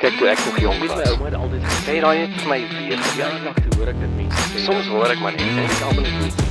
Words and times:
Kyk 0.00 0.14
toe 0.18 0.28
ek 0.32 0.38
nog 0.46 0.58
jonk 0.62 0.78
was. 0.80 0.94
my 0.96 1.08
ouma 1.12 1.24
het 1.28 1.34
altyd 1.36 1.64
gesê, 1.66 1.80
Sê 1.84 1.96
daai 2.00 2.18
net 2.22 2.36
vir 2.40 2.48
my 2.48 2.60
weer. 2.72 3.02
ja, 3.18 3.28
nog 3.44 3.54
te 3.58 3.68
hoor 3.76 3.88
ek 3.92 3.98
dit 4.00 4.14
mense 4.16 4.44
sê. 4.52 4.62
Soms 4.64 4.86
hoor 4.88 5.12
ek 5.12 5.20
maar 5.20 5.32
net 5.36 5.42
en 5.50 5.58
ek 5.64 5.82
almal 5.88 6.06
net 6.22 6.46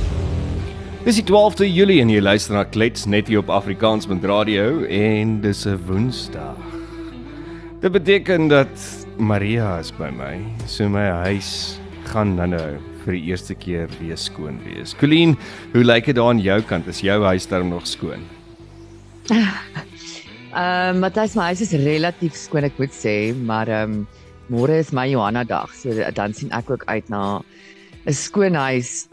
Dis 1.04 1.16
die 1.16 1.24
12de 1.24 1.66
Julie 1.72 2.00
en 2.02 2.10
jy 2.12 2.20
luister 2.20 2.54
na 2.54 2.62
Klets 2.68 3.06
net 3.08 3.28
hier 3.32 3.40
op 3.40 3.48
Afrikaans 3.50 4.06
met 4.06 4.24
radio 4.28 4.84
en 4.84 5.40
dis 5.40 5.64
'n 5.66 5.78
Woensdag. 5.88 6.58
Dit 7.80 7.92
beteken 7.92 8.48
dat 8.48 9.06
Maria 9.16 9.78
is 9.80 9.90
by 9.90 10.10
my. 10.12 10.36
So 10.66 10.88
my 10.88 11.08
huis 11.24 11.80
gaan 12.12 12.36
nou-nou 12.36 12.76
vir 13.04 13.12
die 13.12 13.22
eerste 13.32 13.54
keer 13.54 13.88
weer 13.98 14.16
skoon 14.18 14.60
wees. 14.64 14.94
Colleen, 14.94 15.36
hoe 15.72 15.82
lyk 15.84 16.04
dit 16.04 16.14
daar 16.16 16.28
aan 16.28 16.40
jou 16.40 16.60
kant? 16.62 16.86
Is 16.86 17.00
jou 17.00 17.24
huis 17.24 17.46
darm 17.46 17.68
nog 17.68 17.86
skoon? 17.86 18.20
Ehm 20.50 20.96
uh, 20.96 21.00
Matthys, 21.04 21.36
my 21.38 21.44
huis 21.52 21.60
is 21.62 21.72
relatief 21.78 22.34
skoon 22.34 22.66
ek 22.66 22.78
moet 22.80 22.90
sê, 22.90 23.30
maar 23.46 23.68
ehm 23.70 23.92
um, 24.00 24.24
môre 24.50 24.80
is 24.82 24.88
my 24.90 25.04
Johanna 25.06 25.44
dag, 25.46 25.70
so 25.78 25.94
dan 26.16 26.34
sien 26.34 26.50
ek 26.50 26.72
ook 26.74 26.82
uit 26.90 27.06
na 27.06 27.38
'n 28.02 28.12
skoon 28.12 28.58
huis. 28.58 29.06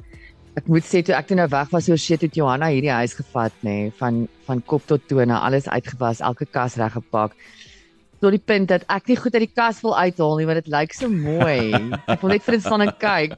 Ek 0.57 0.65
moet 0.65 0.81
sê 0.81 1.03
toe 1.05 1.13
ek 1.13 1.27
toe 1.29 1.37
nou 1.37 1.45
weg 1.51 1.69
was 1.69 1.89
oor 1.89 2.01
shit 2.01 2.25
het 2.25 2.33
Johanna 2.33 2.71
hierdie 2.73 2.89
huis 2.89 3.13
gevat 3.13 3.53
nê, 3.61 3.69
nee, 3.69 3.93
van 4.01 4.25
van 4.49 4.63
kop 4.65 4.87
tot 4.89 5.05
tone, 5.07 5.37
alles 5.37 5.69
uitgewas, 5.69 6.25
elke 6.25 6.49
kas 6.49 6.79
reggepak. 6.81 7.37
Tot 8.17 8.33
die 8.33 8.41
punt 8.41 8.73
dat 8.73 8.81
ek 8.89 9.05
nie 9.07 9.21
goed 9.21 9.37
uit 9.37 9.45
die 9.45 9.53
kas 9.53 9.83
wil 9.85 9.93
uithaal 9.93 10.37
nie 10.41 10.49
want 10.49 10.65
dit 10.65 10.73
lyk 10.73 10.93
so 10.97 11.05
mooi. 11.05 11.69
Ek 12.09 12.21
wil 12.21 12.33
net 12.33 12.41
vir 12.41 12.57
dit 12.57 12.65
staan 12.65 12.81
en 12.81 12.95
kyk. 12.97 13.37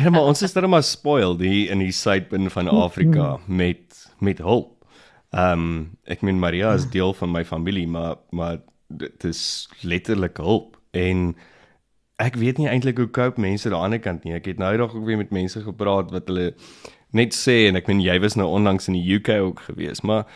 Ja, 0.00 0.08
maar 0.08 0.32
ons 0.32 0.40
is 0.40 0.56
dan 0.56 0.70
maar 0.70 0.82
spoiled 0.82 1.44
hier 1.44 1.76
in 1.76 1.84
die 1.84 1.92
suidpunt 1.92 2.48
van 2.56 2.72
Afrika 2.72 3.36
met 3.44 3.84
met 4.18 4.38
hulp. 4.40 4.79
Ehm 5.30 5.52
um, 5.52 5.90
ek 6.04 6.22
meen 6.22 6.38
Maria 6.38 6.72
is 6.74 6.88
deel 6.90 7.12
van 7.14 7.30
my 7.30 7.44
familie, 7.44 7.86
maar 7.88 8.16
maar 8.30 8.58
dit 8.88 9.24
is 9.24 9.68
letterlik 9.82 10.36
hulp 10.36 10.76
en 10.90 11.36
ek 12.18 12.34
weet 12.34 12.58
nie 12.58 12.66
eintlik 12.68 12.98
hoe 12.98 13.10
cope 13.10 13.40
mense 13.40 13.68
aan 13.68 13.72
die 13.74 13.82
ander 13.84 14.00
kant 14.00 14.24
nie. 14.24 14.34
Ek 14.34 14.44
het 14.50 14.58
nou 14.58 14.72
eendag 14.72 14.94
ook 14.94 15.04
weer 15.06 15.16
met 15.16 15.30
mense 15.30 15.60
gepraat 15.62 16.10
wat 16.10 16.26
hulle 16.28 16.54
net 17.12 17.34
sê 17.34 17.68
en 17.68 17.76
ek 17.76 17.86
meen 17.86 18.00
jy 18.02 18.18
was 18.20 18.34
nou 18.34 18.48
onlangs 18.50 18.88
in 18.88 18.94
die 18.98 19.14
UK 19.16 19.28
ook 19.40 19.60
gewees, 19.60 20.00
maar 20.02 20.26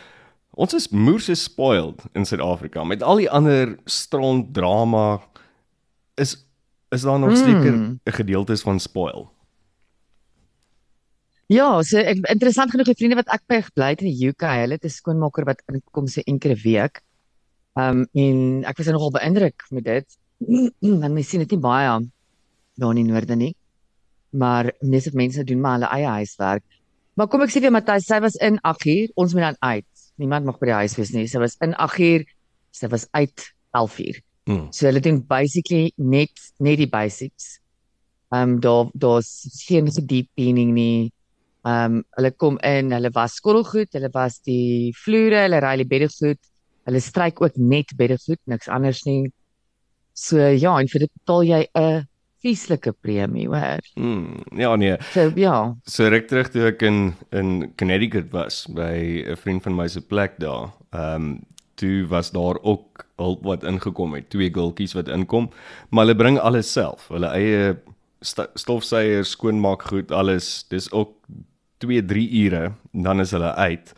ons 0.55 0.73
is 0.73 0.87
moers 0.89 1.29
is 1.29 1.43
spoiled 1.43 2.01
in 2.15 2.25
Suid-Afrika 2.25 2.83
met 2.83 3.03
al 3.03 3.15
die 3.17 3.29
ander 3.29 3.75
stront 3.85 4.53
drama 4.53 5.19
is 6.15 6.37
is 6.95 7.01
daar 7.03 7.19
nog 7.19 7.35
seker 7.37 7.73
'n 7.75 7.79
Mm. 7.81 7.99
gedeeltes 8.05 8.61
van 8.61 8.79
spoil. 8.79 9.31
Ja, 11.53 11.67
so 11.85 12.01
ek 12.01 12.23
interessant 12.31 12.71
genoeg 12.73 12.87
die 12.89 12.97
vriende 12.97 13.19
wat 13.19 13.29
ek 13.33 13.43
by 13.49 13.59
gebly 13.67 13.91
het 13.93 13.99
in 14.01 14.09
die 14.09 14.29
UK, 14.31 14.45
hulle 14.63 14.77
het 14.79 14.85
'n 14.85 14.89
skoonmaker 14.89 15.45
wat 15.45 15.61
inkom 15.69 16.07
so 16.07 16.21
enkele 16.25 16.55
week. 16.63 17.01
Um 17.77 18.07
en 18.13 18.63
ek 18.65 18.77
was 18.77 18.87
nogal 18.87 19.11
beïndruk 19.11 19.61
met 19.69 19.83
dit. 19.83 20.07
Want 21.01 21.13
mens 21.13 21.29
sien 21.29 21.39
dit 21.39 21.51
nie 21.51 21.59
baie 21.61 22.09
daar 22.77 22.95
in 22.95 22.95
die 22.95 23.11
noorde 23.11 23.35
nie. 23.35 23.55
Maar 24.31 24.71
meeste 24.81 25.11
mense 25.13 25.43
doen 25.43 25.61
maar 25.61 25.77
hulle 25.77 25.91
eie 25.91 26.07
huiswerk. 26.19 26.63
Maar 27.15 27.27
kom 27.27 27.41
ek 27.41 27.51
sê 27.53 27.61
vir 27.61 27.71
Matthys, 27.71 28.07
sy 28.09 28.19
was 28.19 28.35
in 28.43 28.57
8uur, 28.59 29.11
ons 29.15 29.33
moet 29.33 29.45
dan 29.45 29.57
uit. 29.59 29.91
Niemand 30.17 30.45
mag 30.45 30.57
by 30.59 30.65
die 30.65 30.79
huis 30.81 30.95
wees 30.97 31.11
nie. 31.13 31.27
Sy 31.27 31.39
was 31.39 31.55
in 31.61 31.75
8uur, 31.75 32.25
sy 32.71 32.89
was 32.91 33.07
uit 33.11 33.45
11uur. 33.71 34.19
Hmm. 34.49 34.65
So 34.71 34.89
hulle 34.89 34.99
doen 34.99 35.21
basically 35.21 35.93
net 35.95 36.33
net 36.59 36.81
die 36.81 36.89
basics. 36.89 37.59
Ehm 38.33 38.55
um, 38.55 38.59
daar 38.59 38.89
daar's 38.93 39.45
geen 39.67 39.91
so 39.91 40.01
deep 40.01 40.27
cleaning 40.35 40.73
nie. 40.73 41.11
Ehm 41.65 41.95
um, 41.97 42.01
hulle 42.17 42.31
kom 42.37 42.59
in, 42.61 42.91
hulle 42.93 43.09
was 43.13 43.39
skottelgoed, 43.39 43.89
hulle 43.97 44.09
was 44.13 44.37
die 44.45 44.91
vloere, 45.03 45.45
hulle 45.47 45.61
ry 45.63 45.75
die 45.81 45.87
bedde 45.89 46.09
goed. 46.13 46.41
Hulle 46.85 46.99
stryk 47.01 47.41
ook 47.41 47.55
net 47.57 47.95
bedde 47.97 48.19
goed, 48.21 48.39
niks 48.45 48.69
anders 48.69 49.01
nie. 49.07 49.31
So 50.13 50.37
ja, 50.37 50.75
en 50.79 50.87
vir 50.91 51.07
dit 51.07 51.11
betaal 51.17 51.43
jy 51.43 51.61
'n 51.73 52.05
vieslike 52.45 52.93
premie, 53.01 53.47
hoor. 53.49 53.81
Hmm, 53.95 54.43
ja 54.53 54.75
nee, 54.75 54.97
So 55.13 55.31
ja. 55.35 55.75
so 55.87 56.07
ruk 56.09 56.27
terug 56.27 56.51
toe 56.53 56.67
ek 56.67 56.81
in 56.83 57.15
in 57.31 57.73
Connecticut 57.77 58.31
was 58.31 58.67
by 58.67 59.25
'n 59.25 59.35
vriend 59.35 59.63
van 59.63 59.75
my 59.75 59.87
se 59.87 60.01
plek 60.01 60.37
daar. 60.39 60.69
Ehm 60.93 61.15
um, 61.15 61.39
toe 61.75 62.05
was 62.07 62.31
daar 62.31 62.55
ook 62.61 63.05
hulp 63.17 63.43
wat 63.43 63.63
ingekom 63.63 64.13
het, 64.13 64.29
twee 64.29 64.49
gultjies 64.53 64.93
wat 64.93 65.07
inkom, 65.07 65.49
maar 65.89 66.05
hulle 66.05 66.15
bring 66.15 66.39
alles 66.39 66.71
self. 66.71 67.07
Hulle 67.09 67.27
eie 67.27 67.75
stofsuier, 68.55 69.25
skoonmaak 69.25 69.83
goed, 69.83 70.11
alles. 70.11 70.63
Dis 70.69 70.91
ook 70.91 71.11
2-3 71.79 72.29
ure, 72.45 72.71
dan 72.93 73.19
is 73.19 73.31
hulle 73.31 73.53
uit 73.55 73.93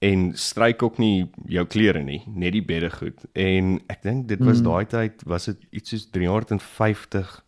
en 0.00 0.32
stryk 0.34 0.82
ook 0.82 0.98
nie 0.98 1.26
jou 1.46 1.66
klere 1.66 2.02
nie, 2.02 2.22
net 2.26 2.52
die 2.52 2.62
bedde 2.64 2.90
goed. 2.90 3.18
En 3.34 3.80
ek 3.92 4.02
dink 4.02 4.28
dit 4.28 4.38
was 4.40 4.60
Mm. 4.60 4.64
daai 4.64 4.86
tyd 4.86 5.22
was 5.26 5.44
dit 5.44 5.56
iets 5.70 5.90
soos 5.90 6.06
350 6.10 7.44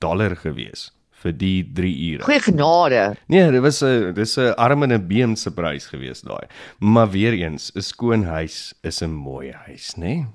dollar 0.00 0.36
gewees 0.36 0.90
vir 1.22 1.32
die 1.32 1.62
3 1.74 2.12
ure. 2.14 2.22
Goeie 2.24 2.40
genade. 2.40 3.16
Nee, 3.28 3.50
dit 3.50 3.60
was 3.60 3.82
'n 3.82 4.14
dis 4.14 4.36
'n 4.38 4.54
arm 4.56 4.82
en 4.82 4.92
'n 4.92 5.06
been 5.06 5.36
se 5.36 5.50
prys 5.50 5.86
gewees 5.86 6.22
daai. 6.22 6.46
Maar 6.80 7.10
weer 7.10 7.32
eens, 7.34 7.70
'n 7.76 7.82
skoon 7.82 8.24
huis 8.24 8.72
is 8.82 9.02
'n 9.02 9.10
mooi 9.12 9.52
huis, 9.52 9.94
né? 9.96 10.26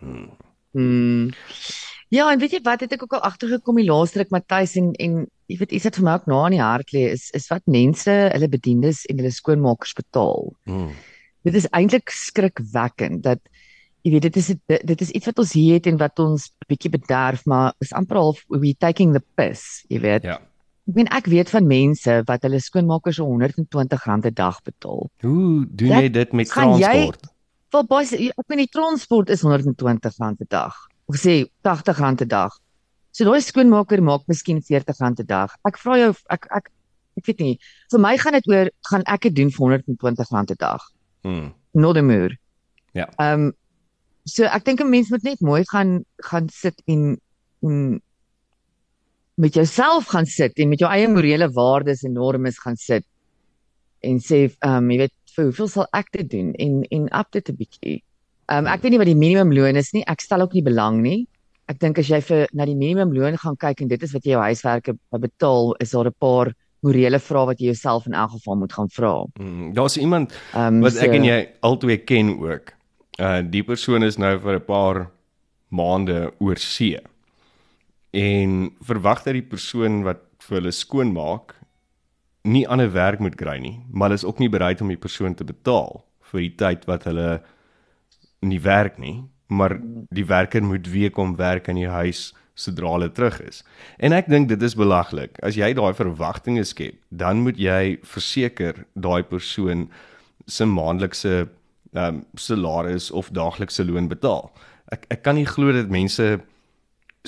Nee? 0.00 0.28
Hmm. 0.72 1.30
Ja, 2.12 2.26
en 2.28 2.40
weet 2.42 2.52
jy 2.52 2.60
wat 2.66 2.82
het 2.84 2.92
ek 2.92 3.06
ook 3.06 3.14
al 3.16 3.24
agtergekom 3.24 3.78
die 3.80 3.88
laaste 3.88 4.20
ruk 4.20 4.32
Matthys 4.34 4.74
en 4.76 4.90
en 5.00 5.22
jy 5.48 5.56
weet 5.62 5.70
iets 5.72 5.86
wat 5.88 5.96
vir 5.96 6.04
my 6.04 6.16
ook 6.18 6.26
na 6.28 6.40
in 6.50 6.56
die 6.58 6.60
hart 6.60 6.92
lê 6.92 7.06
is 7.08 7.30
is 7.38 7.48
wat 7.48 7.64
mense 7.72 8.12
hulle 8.34 8.48
bediendes 8.52 9.06
en 9.08 9.16
hulle 9.22 9.32
skoonmakers 9.32 9.94
betaal. 9.96 10.50
Hmm. 10.68 10.90
Dit 11.48 11.56
is 11.56 11.68
eintlik 11.72 12.12
skrikwekkend 12.12 13.24
dat 13.24 13.40
jy 14.04 14.12
weet 14.12 14.26
dit 14.28 14.36
is 14.42 14.52
dit, 14.52 14.84
dit 14.92 15.06
is 15.06 15.14
iets 15.16 15.30
wat 15.30 15.40
ons 15.40 15.56
hier 15.56 15.78
het 15.78 15.88
en 15.88 15.96
wat 16.04 16.20
ons 16.20 16.50
bietjie 16.68 16.92
bederf, 16.92 17.46
maar 17.48 17.72
is 17.80 17.94
amper 17.96 18.20
half 18.20 18.44
we 18.52 18.74
taking 18.76 19.16
the 19.16 19.24
piss, 19.40 19.80
jy 19.88 20.04
weet. 20.04 20.28
Ja. 20.28 20.36
Ek 20.90 20.98
meen 20.98 21.08
ek 21.16 21.32
weet 21.32 21.48
van 21.48 21.64
mense 21.70 22.20
wat 22.28 22.44
hulle 22.44 22.60
skoonmakers 22.60 23.22
so 23.22 23.40
R120 23.40 24.28
'n 24.28 24.36
dag 24.36 24.60
betaal. 24.68 25.08
Hoe 25.24 25.64
doen 25.64 25.96
jy 25.96 26.12
dit 26.12 26.32
met 26.32 26.52
gaan 26.52 26.76
jy- 26.76 26.84
transport? 26.92 27.28
Wel 27.72 27.86
baie 27.88 28.32
ek 28.36 28.48
meen 28.48 28.66
die 28.66 28.72
transport 28.72 29.30
is 29.30 29.42
R120 29.42 30.20
'n 30.20 30.36
dag. 30.48 30.91
Of 31.08 31.16
sê 31.16 31.46
R80 31.64 32.22
'n 32.22 32.28
dag. 32.28 32.52
So 33.12 33.24
daai 33.24 33.40
skoonmaker 33.40 34.02
maak 34.02 34.28
miskien 34.28 34.60
R40 34.60 35.20
'n 35.20 35.26
dag. 35.26 35.50
Ek 35.68 35.78
vra 35.78 35.98
jou 35.98 36.12
ek 36.30 36.46
ek 36.50 36.70
ek 37.16 37.26
weet 37.26 37.40
nie. 37.40 37.58
Vir 37.92 38.00
my 38.00 38.16
gaan 38.16 38.32
dit 38.32 38.48
oor 38.48 38.70
gaan 38.90 39.04
ek 39.06 39.28
dit 39.28 39.34
doen 39.36 39.50
vir 39.50 39.78
R120 39.78 40.50
'n 40.50 40.56
dag. 40.58 40.80
Hmm. 41.22 41.52
Not 41.74 41.96
a 41.96 42.02
muur. 42.02 42.36
Ja. 42.94 43.08
Ehm 43.18 43.48
um, 43.48 43.52
so 44.24 44.44
ek 44.44 44.64
dink 44.64 44.80
'n 44.80 44.90
mens 44.90 45.10
moet 45.10 45.24
net 45.24 45.40
mooi 45.40 45.62
gaan 45.64 46.04
gaan 46.18 46.48
sit 46.48 46.82
en 46.86 47.20
en 47.62 48.00
met 49.34 49.54
jouself 49.54 50.06
gaan 50.06 50.26
sit 50.26 50.58
en 50.58 50.68
met 50.68 50.78
jou 50.78 50.90
eie 50.90 51.08
morele 51.08 51.48
waardes 51.50 52.02
en 52.04 52.12
normes 52.12 52.58
gaan 52.58 52.76
sit 52.76 53.04
en 54.00 54.18
sê 54.20 54.48
ehm 54.48 54.76
um, 54.76 54.90
jy 54.90 54.98
weet 54.98 55.14
vir 55.36 55.44
hoeveel 55.44 55.68
sal 55.68 55.86
ek 55.92 56.12
dit 56.12 56.30
doen 56.30 56.54
en 56.54 56.82
en 56.84 57.08
up 57.20 57.30
dit 57.32 57.48
'n 57.48 57.56
bietjie. 57.56 58.02
Ehm 58.50 58.66
um, 58.66 58.72
ek 58.72 58.82
weet 58.82 58.94
nie 58.94 59.02
wat 59.02 59.10
die 59.10 59.18
minimumloon 59.18 59.76
is 59.76 59.92
nie. 59.92 60.02
Ek 60.10 60.20
stel 60.20 60.42
ook 60.42 60.54
nie 60.54 60.64
belang 60.66 61.02
nie. 61.02 61.26
Ek 61.70 61.78
dink 61.78 61.98
as 61.98 62.08
jy 62.10 62.20
vir 62.20 62.48
na 62.52 62.66
die 62.66 62.76
minimumloon 62.76 63.38
gaan 63.38 63.56
kyk 63.56 63.84
en 63.84 63.88
dit 63.88 64.02
is 64.02 64.12
wat 64.12 64.26
jy 64.26 64.34
jou 64.34 64.42
huiswerke 64.42 64.96
betaal, 65.10 65.74
is 65.80 65.94
daar 65.94 66.10
'n 66.10 66.18
paar 66.18 66.52
morele 66.82 67.18
vrae 67.18 67.46
wat 67.46 67.60
jy 67.60 67.70
jouself 67.70 68.06
in 68.06 68.14
elk 68.14 68.34
geval 68.34 68.56
moet 68.56 68.72
gaan 68.72 68.90
vra. 68.90 69.14
Hmm. 69.38 69.72
Daar's 69.74 69.96
iemand 69.96 70.34
um, 70.56 70.80
wat 70.82 70.96
ek 70.96 71.14
en 71.14 71.24
jy 71.24 71.38
albei 71.60 71.98
ken 72.04 72.38
ook. 72.38 72.74
Uh 73.20 73.40
die 73.44 73.62
persoon 73.62 74.02
is 74.02 74.18
nou 74.18 74.38
vir 74.38 74.58
'n 74.58 74.64
paar 74.66 75.10
maande 75.68 76.32
oor 76.38 76.58
see. 76.58 76.98
En 78.10 78.72
verwag 78.80 79.22
dat 79.22 79.34
die 79.34 79.48
persoon 79.54 80.02
wat 80.02 80.20
vir 80.38 80.58
hulle 80.58 80.72
skoonmaak 80.72 81.54
nie 82.42 82.66
ander 82.68 82.90
werk 82.92 83.20
moet 83.20 83.36
kry 83.38 83.58
nie, 83.58 83.80
maar 83.90 84.10
hulle 84.10 84.18
is 84.18 84.26
ook 84.26 84.38
nie 84.38 84.50
bereid 84.50 84.80
om 84.80 84.88
die 84.88 85.00
persoon 85.00 85.34
te 85.34 85.44
betaal 85.44 86.02
vir 86.32 86.40
die 86.40 86.54
tyd 86.56 86.84
wat 86.90 87.04
hulle 87.04 87.42
nie 88.42 88.60
werk 88.62 88.98
nie, 88.98 89.22
maar 89.52 89.76
die 90.10 90.26
werker 90.26 90.64
moet 90.64 90.88
weer 90.90 91.10
kom 91.10 91.36
werk 91.36 91.68
in 91.68 91.80
die 91.80 91.90
huis 91.90 92.30
sodra 92.54 92.92
hulle 92.96 93.08
terug 93.12 93.38
is. 93.46 93.62
En 93.98 94.12
ek 94.12 94.28
dink 94.30 94.50
dit 94.50 94.62
is 94.62 94.76
belaglik. 94.76 95.38
As 95.44 95.56
jy 95.56 95.72
daai 95.76 95.92
verwagtinge 95.96 96.64
skep, 96.68 96.98
dan 97.08 97.42
moet 97.46 97.60
jy 97.60 97.98
verseker 98.04 98.84
daai 98.94 99.22
persoon 99.28 99.88
se 100.46 100.66
maandelikse 100.68 101.34
ehm 101.92 102.06
um, 102.08 102.20
salaris 102.40 103.10
of 103.12 103.28
daaglikse 103.36 103.84
loon 103.84 104.08
betaal. 104.08 104.48
Ek 104.92 105.04
ek 105.12 105.22
kan 105.26 105.36
nie 105.36 105.48
glo 105.48 105.74
dat 105.76 105.92
mense 105.92 106.24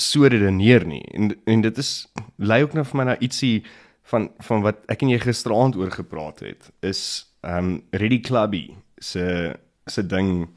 so 0.01 0.25
redeneer 0.25 0.87
nie. 0.89 1.05
En 1.13 1.35
en 1.47 1.65
dit 1.65 1.79
is 1.79 2.07
lei 2.37 2.63
ook 2.65 2.75
nou 2.75 2.85
vir 2.85 2.99
my 3.01 3.05
na 3.11 3.19
ietsie 3.21 3.65
van 4.13 4.31
van 4.49 4.65
wat 4.65 4.81
ek 4.93 5.05
en 5.05 5.13
jy 5.13 5.21
gisteraand 5.21 5.77
oor 5.77 5.93
gepraat 5.93 6.41
het 6.45 6.71
is 6.81 7.27
ehm 7.45 7.59
um, 7.59 7.83
Ready 7.93 8.21
Clubby 8.21 8.71
se 8.99 9.55
se 9.87 10.07
ding 10.07 10.49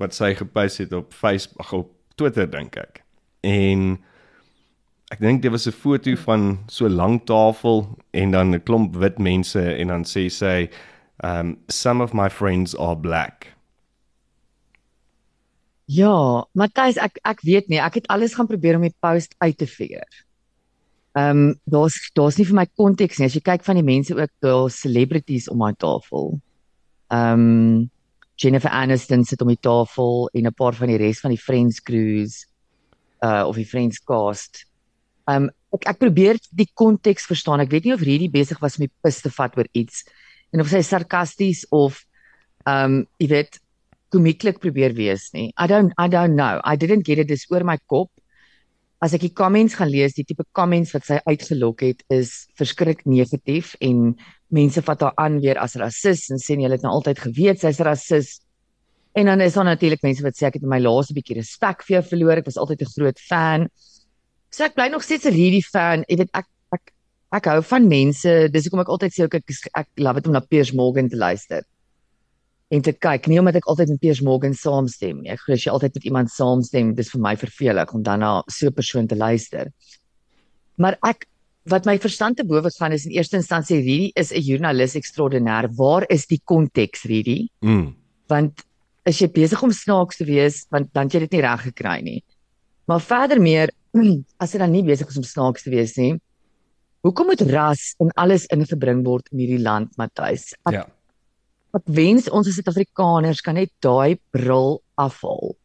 wat 0.00 0.14
sy 0.14 0.32
gepost 0.34 0.78
het 0.78 0.92
op 0.92 1.12
Facebook 1.12 1.60
ag 1.60 1.72
op 1.72 1.90
Twitter 2.16 2.48
dink 2.50 2.76
ek. 2.76 3.02
En 3.44 3.98
ek 5.12 5.20
dink 5.20 5.42
dit 5.42 5.52
was 5.52 5.66
'n 5.66 5.72
foto 5.72 6.14
van 6.16 6.58
so 6.68 6.86
'n 6.86 6.96
lang 6.96 7.24
tafel 7.26 7.98
en 8.12 8.30
dan 8.30 8.54
'n 8.54 8.62
klomp 8.62 8.96
wit 8.96 9.18
mense 9.18 9.60
en 9.60 9.88
dan 9.88 10.04
sê 10.04 10.30
sy 10.30 10.68
um 11.24 11.58
some 11.68 12.02
of 12.02 12.14
my 12.14 12.28
friends 12.30 12.76
are 12.76 12.96
black. 12.96 13.52
Ja, 15.86 16.46
Matthys, 16.54 16.96
ek 16.96 17.18
ek 17.24 17.42
weet 17.42 17.68
nie, 17.68 17.80
ek 17.80 17.94
het 17.94 18.06
alles 18.06 18.34
gaan 18.34 18.46
probeer 18.46 18.76
om 18.76 18.82
die 18.86 18.94
post 19.00 19.34
uit 19.38 19.58
te 19.58 19.66
figure. 19.66 20.06
Ehm 21.12 21.48
um, 21.48 21.60
daar's 21.64 22.10
daar's 22.16 22.38
nie 22.38 22.46
vir 22.48 22.56
my 22.56 22.66
konteks 22.80 23.18
nie. 23.18 23.26
As 23.26 23.34
jy 23.36 23.42
kyk 23.44 23.64
van 23.66 23.76
die 23.76 23.84
mense 23.84 24.14
ook 24.16 24.30
daar 24.40 24.70
celebrities 24.70 25.48
om 25.52 25.58
my 25.60 25.72
tafel. 25.76 26.38
Ehm 27.12 27.42
um, 27.42 27.90
Jennifer 28.42 28.72
Aniston 28.74 29.22
sit 29.24 29.42
om 29.44 29.52
die 29.52 29.60
tafel 29.60 30.28
en 30.34 30.46
'n 30.46 30.54
paar 30.54 30.74
van 30.74 30.90
die 30.90 30.98
res 30.98 31.20
van 31.20 31.30
die 31.30 31.38
Friends 31.38 31.80
crews 31.80 32.46
uh 33.22 33.46
of 33.46 33.56
die 33.56 33.68
Friends 33.68 34.02
cast. 34.02 34.66
Um, 35.30 35.50
ek 35.72 35.86
ek 35.86 35.98
probeer 35.98 36.38
die 36.50 36.68
konteks 36.74 37.26
verstaan. 37.30 37.60
Ek 37.60 37.70
weet 37.70 37.84
nie 37.84 37.94
of 37.94 38.02
Rudy 38.02 38.28
besig 38.28 38.58
was 38.60 38.78
om 38.78 38.86
die 38.86 38.94
pis 39.02 39.22
te 39.22 39.30
vat 39.30 39.56
oor 39.56 39.68
iets 39.72 40.02
en 40.52 40.60
of 40.60 40.68
sy 40.68 40.82
sarkasties 40.82 41.64
of 41.70 42.02
um, 42.66 43.06
jy 43.22 43.28
weet 43.28 43.60
komieklik 44.12 44.58
probeer 44.60 44.92
wees 44.96 45.30
nie. 45.32 45.52
I 45.56 45.66
don't 45.70 45.94
I 45.98 46.08
don't 46.08 46.34
know. 46.34 46.60
I 46.64 46.76
didn't 46.76 47.06
get 47.06 47.18
it 47.18 47.28
dis 47.28 47.46
oor 47.50 47.64
my 47.64 47.78
kop. 47.86 48.10
As 49.02 49.14
ek 49.14 49.24
die 49.24 49.34
comments 49.34 49.74
gaan 49.74 49.90
lees, 49.90 50.14
die 50.14 50.26
tipe 50.26 50.44
comments 50.54 50.92
wat 50.94 51.06
sy 51.08 51.18
uitgelok 51.26 51.82
het 51.82 52.04
is 52.12 52.46
verskriklik 52.58 53.06
negatief 53.06 53.74
en 53.80 54.12
mense 54.52 54.82
vat 54.84 55.00
haar 55.06 55.18
aan 55.20 55.40
weer 55.42 55.58
as 55.60 55.76
rasis 55.80 56.28
en 56.30 56.40
sê 56.40 56.56
jy 56.56 56.70
het 56.70 56.84
nou 56.84 56.92
altyd 56.92 57.18
geweet 57.26 57.62
sy's 57.62 57.80
rasis. 57.80 58.40
En 59.16 59.28
dan 59.28 59.40
is 59.44 59.56
daar 59.56 59.68
natuurlik 59.68 60.02
mense 60.04 60.24
wat 60.24 60.36
sê 60.36 60.48
ek 60.48 60.60
het 60.60 60.68
my 60.68 60.80
laaste 60.80 61.16
bietjie 61.16 61.36
respek 61.40 61.84
vir 61.84 61.98
jou 61.98 62.04
verloor. 62.12 62.40
Ek 62.40 62.48
was 62.48 62.60
altyd 62.60 62.82
'n 62.82 62.92
groot 62.96 63.18
fan. 63.28 63.68
So 64.50 64.64
ek 64.64 64.74
bly 64.74 64.88
nog 64.88 65.02
steeds 65.02 65.26
'n 65.26 65.34
really 65.34 65.60
fan. 65.60 66.04
Jy 66.08 66.16
weet 66.16 66.32
ek 66.34 66.46
ek 66.72 66.92
ek 67.32 67.44
hou 67.44 67.62
van 67.62 67.88
mense. 67.88 68.48
Dis 68.52 68.64
hoekom 68.64 68.80
ek 68.80 68.88
altyd 68.88 69.12
sê 69.12 69.24
ook 69.24 69.34
ek 69.34 69.44
ek 69.74 69.88
love 69.96 70.20
dit 70.20 70.26
om 70.26 70.32
na 70.32 70.40
Piers 70.40 70.72
Morgan 70.72 71.08
te 71.08 71.16
luister 71.16 71.62
en 72.72 72.80
te 72.80 72.92
kyk. 72.92 73.28
Nie 73.28 73.38
omdat 73.40 73.60
ek 73.60 73.68
altyd 73.68 73.88
met 73.88 74.00
Piers 74.00 74.22
Morgan 74.24 74.54
saamstem 74.54 75.20
nie. 75.20 75.30
Ek 75.30 75.40
glo 75.44 75.54
as 75.54 75.64
jy 75.66 75.72
altyd 75.72 75.94
met 75.94 76.04
iemand 76.08 76.32
saamstem, 76.32 76.94
dis 76.96 77.10
vir 77.12 77.20
my 77.20 77.34
vervelig 77.36 77.92
om 77.92 78.02
dan 78.02 78.20
na 78.20 78.42
so 78.48 78.66
'n 78.66 78.72
persoon 78.72 79.06
te 79.06 79.16
luister. 79.16 79.72
Maar 80.76 80.96
ek 81.04 81.26
wat 81.70 81.86
my 81.86 81.94
verstand 82.02 82.36
te 82.40 82.46
bowe 82.46 82.70
gaan 82.74 82.92
is 82.92 83.06
in 83.06 83.14
eerste 83.14 83.38
instansie 83.38 83.78
Ridi 83.78 84.10
is 84.18 84.32
'n 84.32 84.40
joernalis 84.40 84.96
ekstraordinêr. 84.98 85.70
Waar 85.76 86.04
is 86.08 86.26
die 86.26 86.40
konteks 86.44 87.04
Ridi? 87.04 87.48
Mm. 87.60 87.94
Want 88.28 88.64
as 89.06 89.18
jy 89.18 89.28
besig 89.28 89.62
om 89.62 89.70
snaaks 89.70 90.16
te 90.16 90.24
wees, 90.24 90.66
want 90.70 90.92
dan 90.92 91.08
jy 91.08 91.20
dit 91.20 91.32
nie 91.32 91.42
reg 91.42 91.62
gekry 91.62 92.00
nie. 92.02 92.22
Maar 92.86 93.00
verder 93.00 93.40
meer 93.40 93.70
as 94.42 94.52
jy 94.52 94.58
dan 94.58 94.72
nie 94.72 94.82
besig 94.82 95.08
is 95.08 95.16
om 95.16 95.22
snaaks 95.22 95.62
te 95.62 95.70
wees 95.70 95.96
nie. 95.96 96.18
Hoekom 97.02 97.26
moet 97.26 97.40
ras 97.50 97.94
en 97.98 98.10
alles 98.14 98.46
ingebring 98.46 99.04
word 99.04 99.26
in 99.32 99.38
hierdie 99.38 99.62
land, 99.62 99.90
Matthys? 99.98 100.54
Ja. 100.70 100.86
Ek 101.74 101.82
wens 101.86 102.28
ons 102.30 102.46
as 102.46 102.54
Suid-Afrikaners 102.54 103.40
kan 103.42 103.54
net 103.54 103.72
daai 103.80 104.18
bril 104.30 104.82
afhaal. 105.00 105.56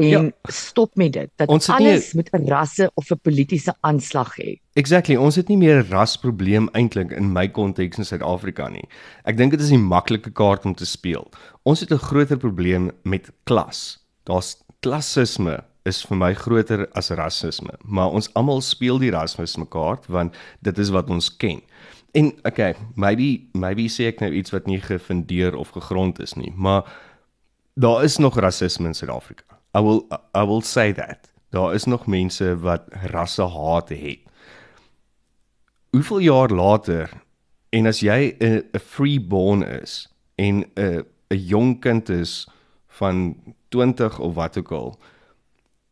En 0.00 0.06
Ja. 0.08 0.20
ja. 0.22 0.30
stop 0.42 0.94
met 0.96 1.12
dit. 1.12 1.28
Dat 1.36 1.48
Ons 1.48 1.66
het 1.66 1.78
nie- 1.78 1.88
alles 1.88 2.12
met 2.12 2.30
'n 2.32 2.48
rasse 2.48 2.90
of 2.94 3.10
'n 3.10 3.18
politieke 3.22 3.74
aanslag 3.80 4.36
hê. 4.40 4.58
Exactly, 4.74 5.16
ons 5.16 5.36
het 5.36 5.48
nie 5.48 5.56
meer 5.58 5.84
'n 5.84 5.88
rasprobleem 5.90 6.68
eintlik 6.72 7.10
in 7.10 7.32
my 7.32 7.48
konteks 7.48 7.98
in 7.98 8.04
Suid-Afrika 8.04 8.68
nie. 8.68 8.88
Ek 9.24 9.36
dink 9.36 9.50
dit 9.50 9.60
is 9.60 9.70
'n 9.70 9.80
maklike 9.88 10.30
kaart 10.32 10.64
om 10.64 10.74
te 10.74 10.86
speel. 10.86 11.28
Ons 11.64 11.80
het 11.80 11.90
'n 11.92 11.98
groter 11.98 12.36
probleem 12.36 12.90
met 13.04 13.30
klas. 13.44 13.98
Daar's 14.24 14.56
klassisme 14.80 15.64
is 15.84 16.02
vir 16.04 16.16
my 16.16 16.34
groter 16.34 16.88
as 16.92 17.10
rasisme, 17.10 17.70
maar 17.84 18.10
ons 18.10 18.32
almal 18.34 18.60
speel 18.60 18.98
die 18.98 19.10
rasisme 19.10 19.66
kaart 19.68 20.06
want 20.06 20.34
dit 20.62 20.78
is 20.78 20.88
wat 20.90 21.10
ons 21.10 21.36
ken. 21.36 21.60
En 22.12 22.32
okay, 22.42 22.74
maybe 22.94 23.40
maybe 23.52 23.88
sê 23.88 24.06
ek 24.06 24.20
nou 24.20 24.32
iets 24.32 24.50
wat 24.50 24.66
nie 24.66 24.80
gefundeer 24.80 25.54
of 25.56 25.68
gegrond 25.68 26.18
is 26.20 26.34
nie, 26.34 26.52
maar 26.56 26.84
daar 27.74 28.04
is 28.04 28.16
nog 28.18 28.38
rasisme 28.38 28.86
in 28.86 28.94
Suid-Afrika. 28.94 29.44
I 29.74 29.80
will 29.80 30.06
I 30.34 30.42
will 30.42 30.62
say 30.62 30.92
that. 30.92 31.32
Daar 31.50 31.74
is 31.74 31.84
nog 31.84 32.06
mense 32.06 32.58
wat 32.58 32.82
rassehaat 32.88 33.88
het 33.88 34.30
hoeveel 35.90 36.18
jaar 36.18 36.48
later 36.48 37.10
en 37.68 37.86
as 37.86 38.00
jy 38.00 38.34
'n 38.38 38.62
'n 38.72 38.78
freeborn 38.78 39.62
is 39.62 40.08
en 40.34 40.64
'n 40.74 41.04
'n 41.30 41.38
jong 41.46 41.80
kind 41.80 42.08
is 42.08 42.48
van 42.86 43.36
20 43.68 44.18
of 44.18 44.34
wat 44.34 44.58
ook 44.58 44.72
al 44.72 44.98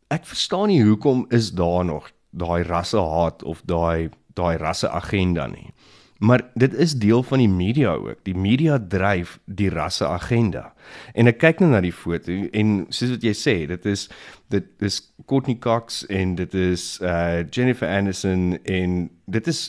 ek 0.07 0.25
verstaan 0.25 0.67
nie 0.67 0.83
hoekom 0.83 1.25
is 1.29 1.51
daar 1.51 1.85
nog 1.85 2.11
daai 2.29 2.63
rassehaat 2.63 3.43
of 3.43 3.61
daai 3.65 4.09
daai 4.33 4.57
rasseagenda 4.57 5.47
nie 5.47 5.73
maar 6.19 6.41
dit 6.53 6.73
is 6.73 6.93
deel 6.99 7.23
van 7.23 7.37
die 7.37 7.49
media 7.49 7.93
ook. 7.93 8.17
Die 8.23 8.35
media 8.35 8.79
dryf 8.87 9.39
die 9.45 9.69
rasseagenda. 9.69 10.73
En 11.13 11.31
ek 11.31 11.39
kyk 11.39 11.61
nou 11.63 11.69
na 11.71 11.79
die 11.83 11.95
foto 11.95 12.35
en 12.51 12.81
soos 12.91 13.13
wat 13.15 13.23
jy 13.23 13.31
sê 13.37 13.55
dit 13.69 13.85
is 13.87 14.07
dit 14.51 14.67
is 14.83 14.99
Courtney 15.31 15.55
Cox 15.63 16.01
en 16.11 16.35
dit 16.35 16.55
is 16.59 16.97
uh 16.99 17.45
Jennifer 17.47 17.87
Aniston 17.87 18.57
en 18.67 18.97
dit 19.31 19.47
is 19.47 19.61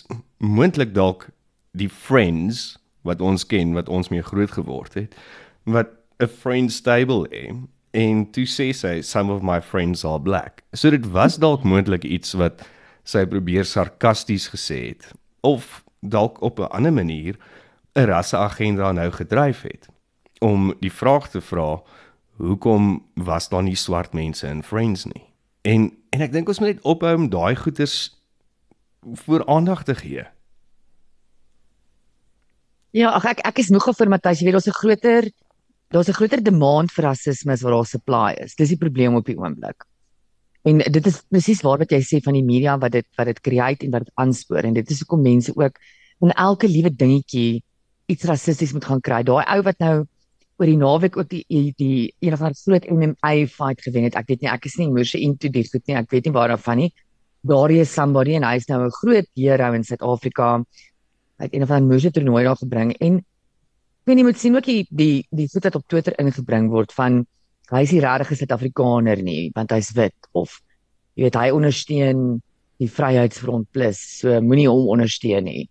moontlik 0.43 0.95
dalk 0.97 1.29
die 1.79 1.91
friends 1.91 2.81
wat 3.07 3.23
ons 3.23 3.47
ken 3.47 3.77
wat 3.79 3.89
ons 3.89 4.11
mee 4.11 4.25
groot 4.27 4.51
geword 4.59 4.99
het 4.99 5.15
wat 5.71 5.95
'n 6.19 6.27
friend 6.27 6.73
stable 6.73 7.29
het 7.31 7.63
en 7.95 8.27
toe 8.31 8.47
sê 8.47 8.73
sy 8.75 9.01
some 9.03 9.33
of 9.33 9.43
my 9.43 9.61
friends 9.61 10.05
are 10.05 10.21
black. 10.21 10.63
So 10.73 10.91
dit 10.91 11.07
was 11.11 11.39
dalk 11.39 11.63
moontlik 11.63 12.05
iets 12.05 12.35
wat 12.35 12.67
sy 13.05 13.25
probeer 13.27 13.65
sarkasties 13.65 14.49
gesê 14.51 14.95
het 14.95 15.15
of 15.41 15.85
dalk 16.01 16.41
op 16.41 16.59
'n 16.59 16.71
ander 16.71 16.93
manier 16.93 17.37
'n 17.95 18.05
rasseagenda 18.05 18.93
nou 18.93 19.11
gedryf 19.11 19.63
het 19.63 19.89
om 20.39 20.75
die 20.81 20.93
vraag 20.93 21.31
te 21.31 21.41
vra 21.41 21.83
hoekom 22.37 23.05
was 23.15 23.49
daar 23.49 23.63
nie 23.63 23.77
swart 23.77 24.13
mense 24.13 24.47
in 24.47 24.63
Friends 24.63 25.05
nie 25.05 25.25
en 25.63 25.93
en 26.11 26.21
ek 26.21 26.33
dink 26.33 26.49
ons 26.49 26.59
moet 26.59 26.75
net 26.75 26.85
ophou 26.85 27.15
om 27.15 27.29
daai 27.29 27.57
goeters 27.57 28.21
voor 29.15 29.47
aandag 29.47 29.85
te 29.85 29.95
gee 29.95 30.27
Ja, 32.91 33.13
ag 33.15 33.25
ek 33.25 33.45
ek 33.47 33.61
is 33.63 33.71
moeg 33.71 33.85
vir 33.95 34.09
Matthys, 34.11 34.41
jy 34.41 34.49
weet 34.49 34.57
daar's 34.59 34.67
'n 34.67 34.81
groter 34.81 35.31
daar's 35.95 36.09
'n 36.09 36.19
groter 36.19 36.43
demand 36.43 36.91
vir 36.91 37.05
rasisme 37.05 37.53
as 37.53 37.63
wat 37.63 37.73
daar 37.73 37.87
supply 37.87 38.35
is. 38.43 38.55
Dis 38.55 38.69
die 38.69 38.79
probleem 38.79 39.15
op 39.15 39.27
die 39.27 39.39
oomblik. 39.39 39.87
En 40.69 40.79
dit 40.79 41.07
is 41.07 41.23
presies 41.33 41.63
waar 41.65 41.81
wat 41.81 41.93
jy 41.95 42.01
sê 42.05 42.21
van 42.25 42.37
die 42.37 42.45
media 42.45 42.77
wat 42.81 42.93
dit 42.93 43.07
wat 43.17 43.31
dit 43.31 43.41
create 43.41 43.87
en 43.87 43.95
wat 43.95 44.05
dit 44.05 44.15
aanspoor 44.21 44.67
en 44.69 44.77
dit 44.77 44.91
is 44.91 45.01
hoekom 45.03 45.23
mense 45.25 45.55
ook 45.57 45.79
in 46.21 46.33
elke 46.37 46.69
liewe 46.69 46.91
dingetjie 46.93 47.63
iets 48.13 48.27
rassisties 48.29 48.75
moet 48.77 48.85
gaan 48.85 49.01
kry. 49.01 49.23
Daai 49.25 49.45
ou 49.55 49.61
wat 49.65 49.79
nou 49.81 49.95
oor 50.61 50.69
die 50.69 50.77
naweek 50.77 51.17
ook 51.17 51.31
die 51.31 51.45
die, 51.49 51.73
die 51.81 52.13
een 52.21 52.37
van 52.37 52.53
die 52.53 52.61
groot 52.61 52.89
MMA 52.91 53.33
fight 53.49 53.81
gewen 53.87 54.05
het. 54.09 54.19
Ek 54.21 54.29
weet 54.29 54.45
nie, 54.45 54.51
ek 54.53 54.69
is 54.69 54.77
nie 54.77 54.91
moeë 54.91 55.23
into 55.23 55.49
die 55.49 55.65
goed 55.65 55.87
nie. 55.89 55.97
Ek 55.97 56.13
weet 56.13 56.29
nie 56.29 56.35
waar 56.37 56.53
daarvan 56.53 56.83
nie. 56.85 56.91
Daar 57.41 57.73
is 57.73 57.95
somebody 57.95 58.37
en 58.37 58.45
hy 58.45 58.57
is 58.61 58.69
nou 58.69 58.85
'n 58.85 58.93
groot 59.01 59.29
hero 59.35 59.73
in 59.73 59.85
Suid-Afrika. 59.85 60.59
Hy 61.39 61.49
het 61.49 61.55
een 61.55 61.67
van 61.67 61.89
die 61.89 61.89
moeë 61.89 62.13
toernooi 62.13 62.45
daar 62.45 62.61
gebring 62.61 62.93
en 63.01 63.17
ek 63.17 64.07
weet 64.07 64.17
nie 64.17 64.25
moet 64.25 64.39
sien 64.39 64.57
ook 64.57 64.65
die 64.65 64.87
die 64.91 65.27
die 65.31 65.49
goed 65.49 65.65
wat 65.65 65.75
op 65.75 65.89
Twitter 65.89 66.13
ingebring 66.19 66.69
word 66.69 66.93
van 66.93 67.25
hy 67.71 67.83
is 67.87 67.93
nie 67.95 68.03
regtig 68.03 68.33
'n 68.33 68.41
Suid-Afrikaner 68.41 69.23
nie 69.23 69.51
want 69.55 69.71
hy's 69.71 69.93
wit 69.97 70.17
of 70.35 70.61
jy 71.17 71.29
weet 71.29 71.39
hy 71.39 71.51
ondersteun 71.55 72.41
die 72.81 72.89
Vryheidsfront 72.89 73.69
Plus 73.73 73.99
so 74.21 74.41
moenie 74.41 74.69
hom 74.69 74.89
ondersteun 74.89 75.45
nie. 75.45 75.69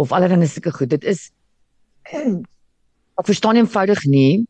Of 0.00 0.12
allerlei 0.12 0.46
sulke 0.48 0.72
goed. 0.72 0.88
Dit 0.88 1.04
is 1.04 1.30
ek 3.20 3.26
verstaan 3.26 3.58
eenvoudig 3.60 4.06
nie 4.06 4.46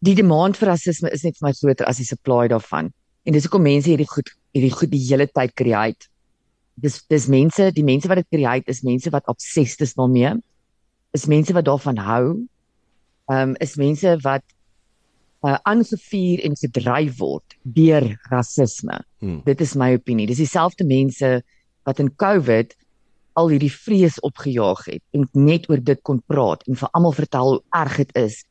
die 0.00 0.14
demand 0.14 0.56
vir 0.56 0.70
rasisme 0.72 1.10
is 1.10 1.24
net 1.26 1.36
vir 1.38 1.48
my 1.48 1.52
groter 1.58 1.88
as 1.90 1.98
die 1.98 2.06
supply 2.06 2.46
daarvan. 2.50 2.92
En 3.26 3.34
dis 3.34 3.44
hoekom 3.44 3.66
mense 3.66 3.90
hierdie 3.90 4.08
goed 4.08 4.30
hierdie 4.56 4.72
goed 4.72 4.90
die 4.92 5.02
hele 5.04 5.26
tyd 5.26 5.54
create. 5.58 6.08
Dis 6.78 7.02
dis 7.10 7.26
mense 7.28 7.70
die 7.74 7.84
mense 7.84 8.08
wat 8.08 8.22
dit 8.22 8.30
create 8.38 8.70
is 8.70 8.84
mense 8.86 9.10
wat 9.12 9.26
obsessed 9.28 9.82
is 9.84 9.96
daarmee. 9.98 10.36
Is 11.12 11.26
mense 11.26 11.52
wat 11.52 11.66
daarvan 11.66 11.98
hou. 11.98 12.24
Ehm 13.28 13.50
um, 13.50 13.56
is 13.60 13.76
mense 13.76 14.16
wat 14.24 14.46
uh, 15.46 15.56
aangevuur 15.62 16.42
en 16.46 16.56
gedryf 16.58 17.18
word 17.18 17.56
deur 17.62 18.06
rasisme. 18.30 18.98
Hmm. 19.22 19.40
Dit 19.46 19.60
is 19.60 19.76
my 19.78 19.92
opinie. 19.94 20.26
Dis 20.26 20.42
dieselfde 20.42 20.86
mense 20.86 21.42
wat 21.86 22.02
in 22.02 22.10
COVID 22.16 22.74
al 23.38 23.52
hierdie 23.54 23.72
vrees 23.72 24.18
opgejaag 24.26 24.84
het 24.88 25.02
en 25.14 25.28
net 25.38 25.68
oor 25.70 25.82
dit 25.82 26.00
kon 26.02 26.18
praat 26.26 26.64
en 26.66 26.78
vir 26.80 26.90
almal 26.92 27.14
vertel 27.14 27.54
hoe 27.54 27.62
erg 27.82 28.00
dit 28.02 28.16
is. 28.24 28.42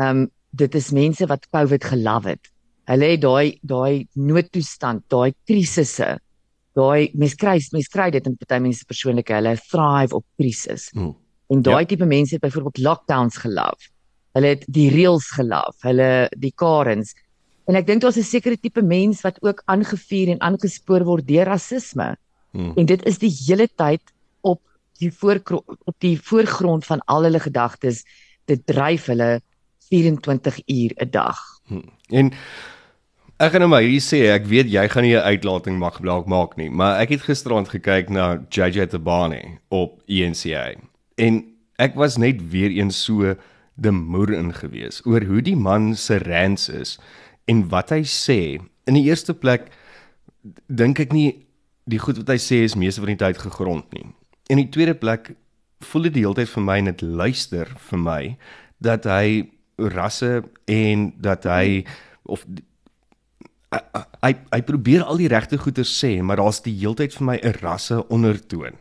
Ehm 0.00 0.24
um, 0.24 0.30
dit 0.52 0.74
is 0.76 0.90
mense 0.92 1.24
wat 1.30 1.46
COVID 1.48 1.84
gelove 1.94 2.34
het. 2.34 2.48
Hulle 2.90 3.06
het 3.14 3.22
daai 3.22 3.58
daai 3.64 4.04
noodtoestand, 4.12 5.06
daai 5.08 5.32
krisisse, 5.48 6.18
daai 6.76 7.08
mens 7.16 7.34
kry 7.40 7.54
mens 7.72 7.88
kry 7.88 8.10
dit 8.12 8.26
in 8.28 8.36
party 8.36 8.58
mense 8.60 8.84
persoonlike, 8.84 9.32
hulle 9.32 9.54
thrive 9.70 10.16
op 10.18 10.26
krisis. 10.36 10.90
Hmm. 10.92 11.14
En 11.48 11.62
daai 11.62 11.80
Ja. 11.80 11.86
tipe 11.86 12.04
mense 12.04 12.34
het 12.34 12.42
byvoorbeeld 12.44 12.78
lockdowns 12.84 13.36
gelove. 13.36 13.91
Hulle 14.32 14.54
het 14.54 14.64
die 14.66 14.88
reëls 14.92 15.28
gelove, 15.36 15.78
hulle 15.84 16.28
die 16.40 16.52
Karens. 16.56 17.14
En 17.68 17.76
ek 17.78 17.86
dink 17.86 18.02
daar's 18.02 18.18
'n 18.18 18.24
sekere 18.24 18.56
tipe 18.56 18.82
mens 18.82 19.20
wat 19.22 19.38
ook 19.42 19.62
aangevuur 19.66 20.28
en 20.28 20.40
aangespoor 20.40 21.04
word 21.04 21.26
deur 21.28 21.46
rasisme. 21.46 22.16
Hmm. 22.52 22.72
En 22.76 22.86
dit 22.86 23.04
is 23.06 23.18
die 23.18 23.32
hele 23.46 23.68
tyd 23.68 24.02
op 24.40 24.60
die 24.98 25.12
voorgrond 25.12 25.64
op 25.84 25.96
die 25.98 26.18
voorgrond 26.20 26.84
van 26.84 27.00
al 27.06 27.22
hulle 27.22 27.40
gedagtes. 27.40 28.04
Dit 28.44 28.66
dryf 28.66 29.06
hulle 29.06 29.40
24 29.88 30.60
uur 30.66 30.92
'n 30.96 31.10
dag. 31.10 31.38
Hmm. 31.66 31.88
En 32.08 32.32
ek 33.36 33.50
gaan 33.52 33.60
nou 33.60 33.70
maar 33.70 33.82
hier 33.82 34.00
sê 34.00 34.30
ek 34.32 34.46
weet 34.46 34.70
jy 34.70 34.88
gaan 34.88 35.02
nie 35.02 35.16
'n 35.16 35.28
uitlating 35.32 35.78
mag 35.78 36.00
dalk 36.00 36.26
maak 36.26 36.56
nie, 36.56 36.70
maar 36.70 37.00
ek 37.00 37.08
het 37.08 37.22
gisteraand 37.22 37.68
gekyk 37.68 38.08
na 38.08 38.44
JJ 38.48 38.86
Tabane 38.86 39.58
op 39.68 40.02
ENCA 40.06 40.74
en 41.16 41.44
ek 41.76 41.94
was 41.94 42.16
net 42.16 42.50
weer 42.50 42.70
eens 42.70 43.04
so 43.04 43.34
de 43.74 43.90
moer 43.90 44.32
in 44.36 44.52
gewees 44.54 45.00
oor 45.08 45.24
hoe 45.24 45.42
die 45.42 45.56
man 45.56 45.94
se 45.96 46.18
rants 46.18 46.68
is 46.68 46.98
en 47.50 47.68
wat 47.68 47.90
hy 47.90 48.02
sê. 48.06 48.60
In 48.86 48.98
die 48.98 49.06
eerste 49.08 49.34
plek 49.34 49.70
dink 50.66 51.00
ek 51.02 51.12
nie 51.12 51.46
die 51.90 51.98
goed 52.02 52.20
wat 52.20 52.34
hy 52.34 52.38
sê 52.42 52.62
is 52.66 52.78
meeste 52.78 53.02
van 53.02 53.14
die 53.14 53.22
tyd 53.22 53.40
gegrond 53.42 53.88
nie. 53.94 54.06
In 54.50 54.60
die 54.60 54.70
tweede 54.70 54.94
plek 54.94 55.32
voel 55.82 56.08
dit 56.08 56.18
die 56.18 56.26
hele 56.26 56.38
tyd 56.38 56.50
vir 56.52 56.66
my 56.66 56.78
net 56.86 57.02
luister 57.02 57.70
vir 57.90 58.02
my 58.02 58.20
dat 58.82 59.06
hy 59.10 59.48
rasse 59.78 60.42
en 60.70 61.08
dat 61.22 61.46
hy 61.48 61.82
of 62.30 62.44
hy 63.72 64.32
hy 64.52 64.60
probeer 64.68 65.02
al 65.06 65.18
die 65.20 65.30
regte 65.32 65.58
goeie 65.58 65.84
sê, 65.88 66.18
maar 66.22 66.38
daar's 66.38 66.60
die 66.62 66.74
heeltyd 66.76 67.14
vir 67.16 67.26
my 67.26 67.36
'n 67.40 67.54
rasse 67.62 68.02
ondertoon. 68.08 68.76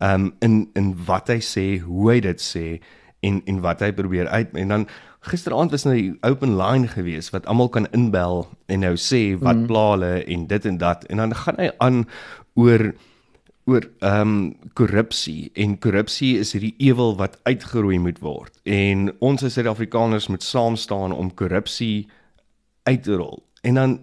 Um 0.00 0.34
in 0.40 0.70
in 0.74 0.94
wat 1.06 1.28
hy 1.28 1.40
sê, 1.40 1.80
hoe 1.80 2.12
hy 2.12 2.20
dit 2.20 2.40
sê 2.40 2.80
en 3.28 3.40
en 3.50 3.60
wat 3.64 3.82
hy 3.84 3.90
probeer 3.96 4.28
uit 4.28 4.54
en 4.60 4.74
dan 4.74 4.86
gisteraand 5.24 5.72
was 5.72 5.86
nou 5.88 5.96
'n 5.96 6.18
open 6.28 6.56
line 6.56 6.88
gewees 6.88 7.30
wat 7.30 7.46
almal 7.46 7.68
kan 7.68 7.88
inbel 7.92 8.48
en 8.66 8.80
nou 8.80 8.94
sê 8.96 9.38
wat 9.38 9.56
mm. 9.56 9.66
pla 9.66 9.90
hulle 9.90 10.14
en 10.24 10.46
dit 10.46 10.64
en 10.64 10.78
dat 10.78 11.04
en 11.04 11.16
dan 11.16 11.34
gaan 11.34 11.58
hy 11.58 11.70
aan 11.78 12.04
oor 12.54 12.94
oor 13.64 13.84
ehm 14.00 14.20
um, 14.20 14.56
korrupsie 14.74 15.50
en 15.54 15.78
korrupsie 15.78 16.38
is 16.38 16.52
hierdie 16.52 16.74
ewel 16.78 17.16
wat 17.16 17.40
uitgeroei 17.42 17.98
moet 17.98 18.20
word 18.20 18.52
en 18.64 19.08
ons 19.18 19.42
as 19.42 19.56
Suid-Afrikaners 19.56 20.28
moet 20.28 20.42
saam 20.42 20.76
staan 20.76 21.12
om 21.12 21.34
korrupsie 21.34 22.06
uit 22.84 23.02
te 23.02 23.16
rol. 23.16 23.42
En 23.62 23.74
dan 23.74 23.98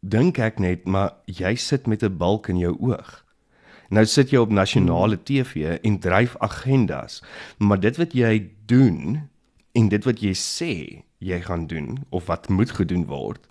dink 0.00 0.38
ek 0.38 0.60
net 0.60 0.84
maar 0.84 1.16
jy 1.24 1.54
sit 1.56 1.86
met 1.86 2.02
'n 2.02 2.16
balk 2.16 2.48
in 2.48 2.58
jou 2.58 2.76
oog. 2.80 3.24
Nou 3.88 4.04
sit 4.08 4.32
jy 4.34 4.40
op 4.42 4.52
nasionale 4.54 5.18
TV 5.22 5.76
en 5.82 5.98
dryf 6.02 6.36
agendas, 6.44 7.22
maar 7.58 7.80
dit 7.80 7.96
wat 8.00 8.14
jy 8.16 8.50
doen 8.66 9.28
en 9.76 9.90
dit 9.92 10.08
wat 10.08 10.22
jy 10.22 10.32
sê 10.38 10.72
jy 11.18 11.40
gaan 11.44 11.66
doen 11.70 11.96
of 12.10 12.26
wat 12.30 12.48
moet 12.48 12.72
gedoen 12.74 13.06
word 13.06 13.42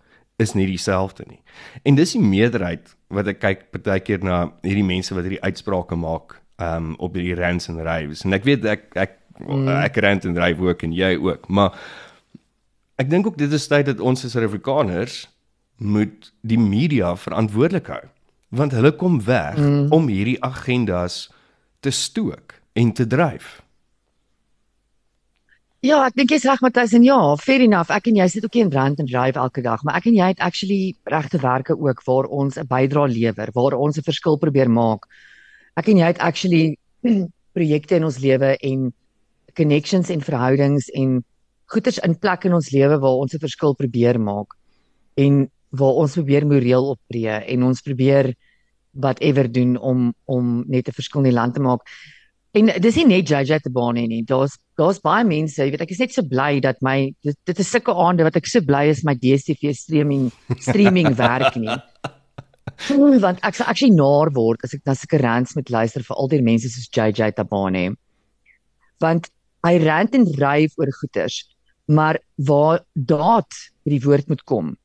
is 0.42 0.54
nie 0.54 0.66
dieselfde 0.68 1.24
nie. 1.30 1.40
En 1.88 1.96
dis 1.96 2.16
die 2.18 2.24
meerderheid 2.24 2.92
wat 3.14 3.30
ek 3.32 3.40
kyk 3.40 3.62
partykeer 3.76 4.26
na 4.26 4.40
hierdie 4.66 4.88
mense 4.88 5.16
wat 5.16 5.28
hierdie 5.28 5.44
uitsprake 5.46 5.96
maak 6.00 6.40
um 6.62 6.94
op 7.04 7.16
hierdie 7.16 7.38
rants 7.40 7.70
en 7.72 7.80
raves. 7.84 8.26
En 8.28 8.36
ek 8.36 8.48
weet 8.48 8.68
ek 8.68 8.90
ek 9.00 9.16
mm. 9.40 9.70
ek 9.80 10.02
rant 10.04 10.28
en 10.28 10.36
rave 10.40 10.68
ook 10.68 10.84
en 10.88 10.96
jy 10.96 11.14
ook, 11.16 11.48
maar 11.48 11.78
ek 13.00 13.10
dink 13.12 13.28
ook 13.28 13.40
dit 13.40 13.52
is 13.52 13.68
tyd 13.72 13.88
dat 13.88 14.04
ons 14.04 14.26
as 14.28 14.36
Suid-Afrikaners 14.36 15.26
moet 15.84 16.32
die 16.48 16.60
media 16.60 17.16
verantwoordelik 17.20 17.90
hou 17.92 18.04
want 18.56 18.72
hulle 18.72 18.92
kom 18.96 19.20
weg 19.26 19.58
mm. 19.58 19.92
om 19.96 20.08
hierdie 20.08 20.40
agendas 20.44 21.30
te 21.80 21.92
stook 21.92 22.56
en 22.74 22.92
te 22.94 23.08
dryf. 23.08 23.66
Ja, 25.86 26.00
ek 26.08 26.16
dink 26.18 26.32
jy's 26.34 26.48
reg 26.48 26.64
Matthys 26.66 26.96
en 26.98 27.04
ja, 27.06 27.18
fair 27.38 27.62
enough. 27.62 27.92
Ek 27.94 28.08
en 28.10 28.18
jy 28.18 28.26
sit 28.32 28.46
ook 28.48 28.56
in 28.58 28.72
rand 28.74 29.02
and 29.04 29.12
drive 29.12 29.38
elke 29.38 29.62
dag, 29.62 29.84
maar 29.86 30.00
ek 30.00 30.08
en 30.10 30.16
jy 30.18 30.32
het 30.32 30.42
actually 30.42 30.96
regte 31.14 31.38
werke 31.44 31.76
ook 31.78 32.02
waar 32.08 32.26
ons 32.26 32.58
'n 32.58 32.66
bydrae 32.66 33.12
lewer, 33.12 33.52
waar 33.54 33.78
ons 33.78 33.98
'n 33.98 34.08
verskil 34.08 34.40
probeer 34.42 34.70
maak. 34.70 35.06
Ek 35.78 35.90
en 35.90 35.98
jy 35.98 36.08
het 36.08 36.18
actually 36.18 36.78
projekte 37.58 37.96
in 37.96 38.04
ons 38.04 38.18
lewe 38.18 38.58
en 38.58 38.94
connections 39.54 40.10
en 40.10 40.22
verhoudings 40.22 40.90
en 40.90 41.24
goeders 41.70 42.00
in 42.00 42.18
plek 42.18 42.46
in 42.46 42.54
ons 42.54 42.72
lewe 42.72 42.98
waar 42.98 43.22
ons 43.22 43.34
'n 43.34 43.40
verskil 43.40 43.76
probeer 43.76 44.20
maak. 44.20 44.58
En 45.18 45.50
waar 45.70 46.02
ons 46.02 46.14
probeer 46.14 46.48
moreel 46.48 46.90
optree 46.96 47.36
en 47.54 47.64
ons 47.64 47.82
probeer 47.82 48.34
whatever 48.96 49.48
doen 49.52 49.78
om 49.78 50.14
om 50.26 50.64
net 50.68 50.88
'n 50.88 50.98
verskil 50.98 51.24
in 51.24 51.30
die 51.32 51.40
land 51.40 51.54
te 51.54 51.62
maak. 51.62 51.82
En 52.56 52.72
dis 52.80 52.96
nie 52.96 53.06
net 53.06 53.30
JJ 53.30 53.60
te 53.60 53.70
baan 53.70 53.96
nie. 54.00 54.24
Daar's 54.24 54.58
daar's 54.80 55.00
baie 55.00 55.24
mense, 55.24 55.60
jy 55.60 55.72
weet 55.72 55.82
ek 55.82 55.92
is 55.92 56.00
net 56.00 56.14
so 56.14 56.24
bly 56.24 56.60
dat 56.64 56.82
my 56.82 57.14
dit, 57.24 57.36
dit 57.48 57.60
is 57.60 57.72
sulke 57.72 57.92
aande 57.92 58.24
wat 58.24 58.36
ek 58.36 58.48
so 58.48 58.62
bly 58.62 58.86
is 58.92 59.04
my 59.04 59.16
DStv 59.16 59.74
streaming 59.76 60.32
streaming 60.60 61.16
werk 61.26 61.56
nie. 61.56 61.76
Want 63.24 63.44
ek 63.44 63.56
sal 63.56 63.68
actually 63.68 63.96
naar 63.96 64.32
word 64.36 64.64
as 64.64 64.74
ek 64.74 64.84
na 64.86 64.96
sulke 64.96 65.20
rants 65.24 65.56
met 65.56 65.70
luister 65.70 66.04
vir 66.04 66.16
al 66.16 66.32
die 66.32 66.42
mense 66.42 66.72
soos 66.72 66.88
JJ 66.92 67.36
Tabane. 67.36 67.96
Want 69.04 69.30
hy 69.66 69.76
rant 69.84 70.16
en 70.16 70.28
ryf 70.40 70.76
oor 70.80 70.92
goeters, 71.02 71.44
maar 71.88 72.20
waar 72.38 72.84
daad 72.94 73.52
by 73.84 73.96
die 73.96 74.04
woord 74.04 74.30
moet 74.32 74.44
kom, 74.48 74.76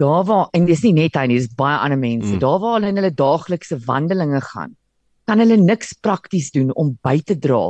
daar 0.00 0.24
waar 0.28 0.48
en 0.56 0.66
dis 0.68 0.82
nie 0.86 0.94
net 0.96 1.16
hy 1.18 1.26
nie, 1.28 1.38
dis 1.40 1.52
baie 1.58 1.76
ander 1.78 2.00
mense. 2.00 2.32
Mm. 2.32 2.42
Daar 2.42 2.60
waar 2.62 2.78
hulle 2.78 2.92
in 2.92 3.00
hulle 3.00 3.12
daaglikse 3.16 3.78
wandelinge 3.86 4.40
gaan, 4.48 4.74
kan 5.28 5.42
hulle 5.42 5.58
niks 5.60 5.92
prakties 6.02 6.50
doen 6.56 6.72
om 6.80 6.94
by 7.04 7.18
te 7.20 7.36
dra 7.38 7.68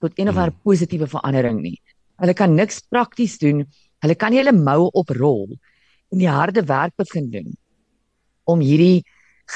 tot 0.00 0.16
een 0.16 0.28
of 0.28 0.36
ander 0.36 0.52
mm. 0.52 0.62
positiewe 0.64 1.08
verandering 1.10 1.62
nie. 1.64 1.78
Hulle 2.20 2.36
kan 2.36 2.54
niks 2.56 2.82
prakties 2.92 3.38
doen. 3.40 3.64
Hulle 4.04 4.16
kan 4.16 4.32
nie 4.32 4.42
hulle 4.42 4.56
moue 4.56 4.90
oprol 4.96 5.48
en 6.10 6.20
die 6.20 6.28
harde 6.28 6.64
werk 6.68 6.96
begin 7.00 7.30
doen 7.32 7.50
om 8.50 8.62
hierdie 8.64 9.04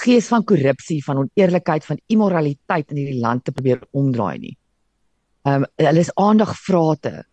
gees 0.05 0.29
van 0.31 0.45
korrupsie, 0.47 1.01
van 1.05 1.25
oneerlikheid, 1.25 1.85
van 1.87 2.01
immoraliteit 2.11 2.91
in 2.93 3.01
hierdie 3.01 3.23
land 3.23 3.45
te 3.45 3.55
probeer 3.55 3.83
omdraai 3.93 4.39
nie. 4.43 4.57
Ehm 5.45 5.65
um, 5.65 5.71
hulle 5.81 6.01
is 6.01 6.13
aandagvrate 6.21 7.25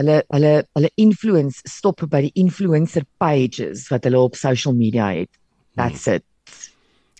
hulle 0.00 0.22
hulle 0.32 0.52
hulle 0.78 0.90
influence 0.96 1.62
stop 1.68 2.04
by 2.10 2.24
die 2.28 2.34
influencer 2.34 3.06
pages 3.22 3.88
wat 3.92 4.08
hulle 4.08 4.20
op 4.20 4.38
social 4.38 4.76
media 4.76 5.12
het. 5.12 5.30
That's 5.76 6.06
it. 6.06 6.24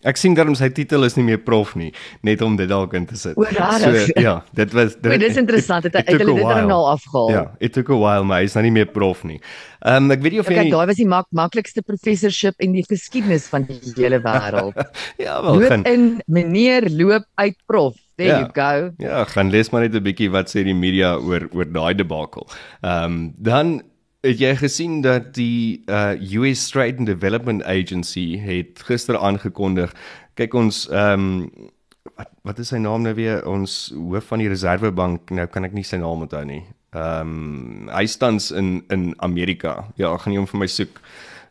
Ek 0.02 0.18
sien 0.18 0.34
daarom 0.34 0.56
sy 0.58 0.66
titel 0.74 1.06
is 1.06 1.14
nie 1.14 1.22
meer 1.22 1.38
prof 1.46 1.76
nie, 1.78 1.92
net 2.26 2.40
om 2.42 2.56
dit 2.58 2.66
dalk 2.66 2.94
in 2.98 3.04
te 3.06 3.14
sit. 3.18 3.36
O, 3.38 3.46
so, 3.46 3.92
ja, 4.18 4.34
dit 4.58 4.72
was 4.74 4.96
dit. 4.96 5.12
Dit 5.12 5.24
is 5.28 5.38
interessant, 5.38 5.86
dit 5.86 5.94
het 5.98 6.10
hulle 6.10 6.34
dit 6.40 6.42
dan 6.42 6.72
al 6.74 6.88
afgehaal. 6.90 7.30
Ja, 7.30 7.44
it 7.62 7.76
took 7.76 7.92
a 7.94 7.98
while, 8.00 8.26
maar 8.26 8.42
hy's 8.42 8.56
nou 8.58 8.64
nie 8.66 8.74
meer 8.80 8.90
prof 8.90 9.22
nie. 9.28 9.38
Ehm 9.86 10.08
um, 10.08 10.14
ek 10.16 10.24
weet 10.24 10.34
nie 10.34 10.42
of 10.42 10.50
jy 10.50 10.58
Kyk, 10.58 10.72
daai 10.74 10.90
was 10.90 10.98
die 10.98 11.06
mak 11.06 11.28
maklikste 11.30 11.86
professorship 11.86 12.58
in 12.62 12.74
die 12.74 12.82
geskiedenis 12.88 13.46
van 13.52 13.68
die 13.68 13.78
hele 13.94 14.18
wêreld. 14.26 14.82
ja, 15.22 15.38
wel 15.46 15.62
gaan 15.70 15.86
in 15.86 16.08
meneer 16.26 16.90
loop 16.90 17.28
uit 17.38 17.58
prof. 17.70 17.94
There 18.22 18.30
ja, 18.30 18.38
you 18.38 18.50
go. 18.52 18.92
Ja, 19.02 19.24
gaan 19.24 19.50
lees 19.50 19.70
maar 19.70 19.82
net 19.82 19.94
'n 19.94 20.02
bietjie 20.02 20.30
wat 20.30 20.50
sê 20.50 20.62
die 20.62 20.74
media 20.74 21.16
oor 21.18 21.48
oor 21.50 21.66
daai 21.66 21.94
debakel. 21.94 22.46
Ehm 22.82 23.04
um, 23.04 23.34
dan 23.36 23.82
het 24.22 24.38
jy 24.38 24.54
gesien 24.56 25.00
dat 25.02 25.34
die 25.34 25.82
uh, 25.90 26.14
US 26.38 26.68
Trade 26.70 27.02
and 27.02 27.06
Development 27.06 27.62
Agency 27.64 28.38
het 28.38 28.82
gister 28.86 29.18
aangekondig 29.18 29.94
kyk 30.34 30.54
ons 30.54 30.86
ehm 30.90 31.26
um, 31.26 31.70
wat 32.16 32.30
wat 32.42 32.58
is 32.58 32.68
sy 32.68 32.78
naam 32.78 33.02
nou 33.02 33.14
weer 33.14 33.42
ons 33.46 33.92
hoof 33.94 34.30
van 34.30 34.38
die 34.38 34.48
Reservebank 34.48 35.30
nou 35.30 35.46
kan 35.46 35.64
ek 35.64 35.74
nie 35.74 35.84
sy 35.84 35.96
naam 35.96 36.22
onthou 36.22 36.44
nie. 36.44 36.62
Ehm 36.94 37.36
um, 37.36 37.88
hy 37.90 38.06
stands 38.06 38.50
in 38.50 38.84
in 38.90 39.14
Amerika. 39.18 39.88
Ja, 39.96 40.16
gaan 40.16 40.32
jy 40.32 40.38
hom 40.38 40.50
vir 40.54 40.62
my 40.64 40.66
soek. 40.66 41.00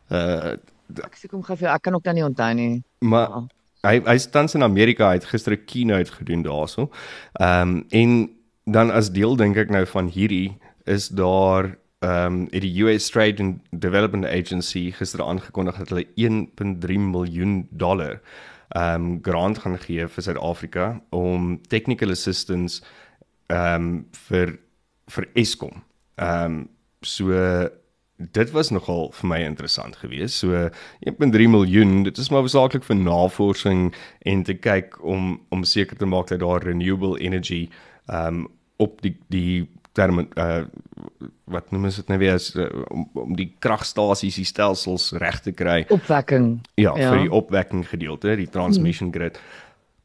Uh 0.08 0.56
ek 0.92 1.16
soek 1.16 1.32
hom 1.32 1.42
gou 1.42 1.56
vir 1.56 1.72
ek 1.72 1.82
kan 1.82 1.94
ook 1.94 2.04
dan 2.04 2.14
nie 2.14 2.24
onthou 2.24 2.54
nie. 2.54 2.82
Maar 3.00 3.28
ja 3.28 3.48
hy 3.82 3.98
hy 4.06 4.16
tans 4.30 4.54
in 4.54 4.62
Amerika 4.62 5.10
het 5.12 5.24
gister 5.24 5.52
'n 5.52 5.64
keynote 5.66 6.12
gedoen 6.12 6.42
daarso. 6.42 6.90
Ehm 7.40 7.68
um, 7.68 7.84
en 7.90 8.30
dan 8.64 8.90
as 8.90 9.10
deel 9.10 9.36
dink 9.36 9.56
ek 9.56 9.70
nou 9.70 9.86
van 9.86 10.06
hierdie 10.08 10.58
is 10.84 11.08
daar 11.08 11.76
ehm 12.02 12.26
um, 12.26 12.48
die 12.50 12.82
US 12.82 13.10
Trade 13.10 13.42
and 13.42 13.60
Development 13.70 14.26
Agency 14.26 14.90
gister 14.90 15.22
aangekondig 15.22 15.76
dat 15.78 15.88
hulle 15.88 16.06
1.3 16.16 16.98
miljoen 16.98 17.66
dollar 17.70 18.20
ehm 18.68 18.94
um, 18.94 19.18
grant 19.22 19.58
gaan 19.58 19.78
gee 19.78 20.06
vir 20.06 20.22
Suid-Afrika 20.22 21.00
om 21.10 21.60
technical 21.68 22.10
assistance 22.10 22.82
ehm 23.46 23.74
um, 23.74 24.06
vir 24.28 24.58
vir 25.06 25.28
Eskom. 25.34 25.82
Ehm 26.16 26.44
um, 26.44 26.68
so 27.00 27.34
dit 28.16 28.50
was 28.50 28.70
nogal 28.70 29.10
vir 29.12 29.28
my 29.28 29.38
interessant 29.42 29.96
geweest. 29.96 30.34
So 30.42 30.68
1.3 31.10 31.48
miljoen, 31.50 32.02
dit 32.02 32.18
is 32.18 32.30
maar 32.30 32.42
besaaklik 32.46 32.84
vir 32.84 32.96
navorsing 32.96 33.94
en 34.28 34.42
te 34.42 34.54
kyk 34.54 34.98
om 35.04 35.40
om 35.50 35.64
seker 35.64 35.96
te 35.96 36.06
maak 36.06 36.28
dat 36.28 36.40
daar 36.40 36.62
renewable 36.62 37.18
energy 37.20 37.68
um 38.06 38.46
op 38.76 39.00
die 39.02 39.16
die 39.32 39.68
term 39.92 40.26
uh 40.34 40.64
wat 41.52 41.70
noem 41.70 41.84
ons 41.90 41.98
dit 42.00 42.08
nou 42.08 42.16
weer 42.18 42.36
as 42.38 42.54
uh, 42.56 42.64
om, 42.88 43.02
om 43.26 43.34
die 43.36 43.50
kragstasies 43.60 44.38
die 44.40 44.46
stelsels 44.48 45.10
reg 45.20 45.42
te 45.44 45.52
kry. 45.52 45.82
Opwekking. 45.92 46.62
Ja, 46.80 46.94
ja, 46.96 47.10
vir 47.12 47.26
die 47.26 47.32
opwekking 47.32 47.82
gedeelte, 47.90 48.36
die 48.40 48.48
transmission 48.48 49.10
hmm. 49.10 49.18
grid. 49.18 49.40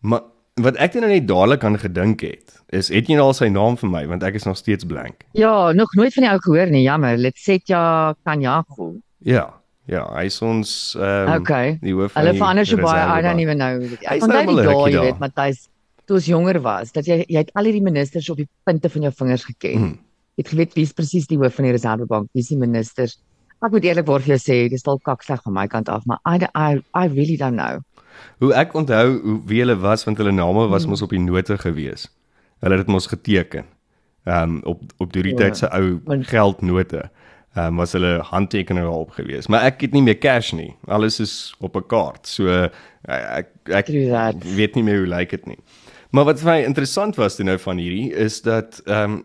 Maar 0.03 0.25
wat 0.63 0.79
ek 0.81 0.97
nou 0.97 1.09
net 1.11 1.27
dadelik 1.29 1.63
aan 1.67 1.77
gedink 1.79 2.23
het, 2.25 2.57
is 2.73 2.89
het 2.93 3.09
jy 3.09 3.17
nou 3.19 3.29
al 3.29 3.37
sy 3.37 3.49
naam 3.53 3.77
vir 3.79 3.91
my 3.91 4.03
want 4.09 4.25
ek 4.27 4.39
is 4.39 4.47
nog 4.47 4.57
steeds 4.59 4.87
blank. 4.87 5.23
Ja, 5.37 5.71
nog 5.77 5.93
nooit 5.95 6.13
van 6.15 6.25
die 6.25 6.31
ou 6.31 6.39
gehoor 6.43 6.73
nie, 6.73 6.83
jammer. 6.85 7.17
Let's 7.17 7.43
set 7.43 7.67
ja. 9.19 9.43
Ja. 9.87 10.03
Hy 10.11 10.25
is 10.27 10.41
ons 10.43 10.71
ehm 10.99 11.31
um, 11.31 11.41
okay. 11.41 11.77
die 11.81 11.93
hoof 11.95 12.11
van 12.11 12.25
Hulle 12.25 12.35
verander 12.35 12.67
so 12.67 12.81
baie, 12.81 13.05
I 13.07 13.21
don't 13.23 13.39
even 13.43 13.61
know. 13.61 13.87
Ek 14.03 14.25
onthou 14.25 14.43
die 14.49 14.65
daai, 14.67 14.91
jy 14.91 15.05
weet, 15.05 15.21
Matthys, 15.23 15.63
toe 16.07 16.17
ons 16.19 16.27
jonger 16.27 16.59
was, 16.65 16.91
dat 16.95 17.07
jy 17.07 17.21
jy 17.23 17.45
het 17.45 17.53
al 17.55 17.69
hierdie 17.69 17.85
ministers 17.85 18.27
op 18.33 18.41
die 18.41 18.49
punte 18.67 18.91
van 18.91 19.07
jou 19.07 19.13
vingers 19.21 19.47
geken. 19.47 19.79
Mm. 19.85 19.95
Jy 20.37 20.43
het 20.43 20.51
geweet 20.53 20.75
wie 20.77 20.85
presies 20.97 21.29
die 21.31 21.39
hoof 21.39 21.55
van 21.57 21.69
die 21.69 21.73
Reservebank, 21.77 22.27
wie 22.35 22.43
is 22.43 22.51
die 22.51 22.59
ministers. 22.59 23.15
Ek 23.63 23.71
moet 23.73 23.87
eerlikwaar 23.87 24.21
vir 24.21 24.35
jou 24.35 24.41
sê, 24.43 24.57
dis 24.69 24.83
dalk 24.85 25.01
kaksleg 25.07 25.39
van 25.47 25.55
my 25.55 25.65
kant 25.71 25.87
af, 25.89 26.03
maar 26.09 26.19
I 26.27 26.43
I 26.51 26.81
I 26.91 27.07
really 27.07 27.39
don't 27.39 27.57
know. 27.57 27.79
Hoe 28.39 28.53
ek 28.53 28.73
onthou 28.73 29.19
hoe 29.21 29.41
wie 29.45 29.59
hulle 29.59 29.75
was 29.79 30.03
want 30.05 30.17
hulle 30.17 30.31
name 30.31 30.67
was 30.67 30.81
Hmm. 30.83 30.89
mos 30.89 31.01
op 31.01 31.09
die 31.09 31.19
note 31.19 31.57
gewees. 31.57 32.07
Hulle 32.59 32.75
het 32.77 32.85
dit 32.85 32.93
mos 32.93 33.07
geteken. 33.07 33.65
Ehm 34.25 34.43
um, 34.43 34.61
op 34.63 34.81
op 34.97 35.13
die 35.13 35.23
Ja. 35.29 35.35
tyd 35.35 35.57
se 35.57 35.69
ou 35.71 35.99
geldnote. 36.23 37.09
Ehm 37.55 37.65
um, 37.67 37.75
was 37.75 37.91
hulle 37.91 38.19
handtekeninge 38.21 38.85
daarop 38.85 39.11
gewees. 39.11 39.47
Maar 39.47 39.61
ek 39.63 39.81
het 39.81 39.91
nie 39.91 40.01
meer 40.03 40.17
cash 40.17 40.51
nie. 40.51 40.75
Alles 40.87 41.19
is 41.19 41.55
op 41.59 41.75
'n 41.75 41.85
kaart. 41.87 42.27
So 42.27 42.43
uh, 42.47 42.67
ek 43.07 43.47
ek 43.65 43.87
weet 44.43 44.75
nie 44.75 44.83
meer 44.83 44.97
hoe 44.97 45.07
lyk 45.07 45.29
dit 45.29 45.45
nie. 45.45 45.57
Maar 46.11 46.25
wat 46.25 46.39
vir 46.39 46.51
my 46.51 46.63
interessant 46.63 47.15
was 47.15 47.35
toe 47.35 47.45
nou 47.45 47.57
van 47.57 47.77
hierdie 47.77 48.13
is 48.13 48.41
dat 48.41 48.81
ehm 48.85 49.11
um, 49.11 49.23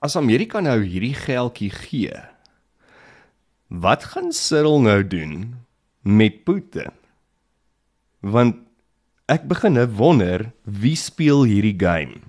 as 0.00 0.16
Amerika 0.16 0.60
nou 0.60 0.82
hierdie 0.84 1.14
geldjie 1.14 1.70
gee, 1.70 2.12
wat 3.68 4.04
gaan 4.04 4.32
Cyril 4.32 4.80
nou 4.80 5.06
doen 5.06 5.54
met 6.02 6.44
Putin? 6.44 6.90
Want 8.24 8.56
ek 9.32 9.46
begin 9.48 9.76
nou 9.76 9.86
wonder 9.98 10.46
wie 10.64 10.96
speel 10.96 11.44
hierdie 11.48 11.76
game. 11.80 12.20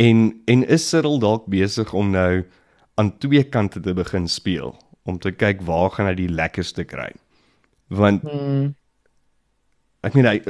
En 0.00 0.30
en 0.50 0.64
is 0.66 0.86
Cyril 0.88 1.18
dalk 1.22 1.46
besig 1.52 1.92
om 1.94 2.10
nou 2.14 2.44
aan 3.00 3.12
twee 3.22 3.44
kante 3.44 3.80
te 3.80 3.94
begin 3.94 4.28
speel 4.30 4.74
om 5.04 5.18
te 5.20 5.32
kyk 5.32 5.60
waar 5.68 5.90
gaan 5.92 6.08
hy 6.08 6.14
die 6.18 6.30
lekkerste 6.32 6.84
kry? 6.88 7.10
Want 7.92 8.22
Hmm. 8.24 8.74
ek 10.02 10.14
meen 10.14 10.26
hy 10.26 10.40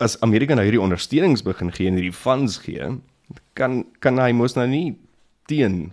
as 0.00 0.16
Amerika 0.22 0.54
nou 0.54 0.64
hierdie 0.66 0.82
ondersteunings 0.82 1.42
begin 1.42 1.72
gee 1.74 1.88
en 1.90 1.96
hierdie 1.98 2.14
funds 2.14 2.58
gee, 2.62 2.98
kan 3.54 3.84
kan 4.00 4.18
hy 4.18 4.32
mos 4.32 4.54
nou 4.56 4.66
nie 4.68 4.96
teen 5.50 5.92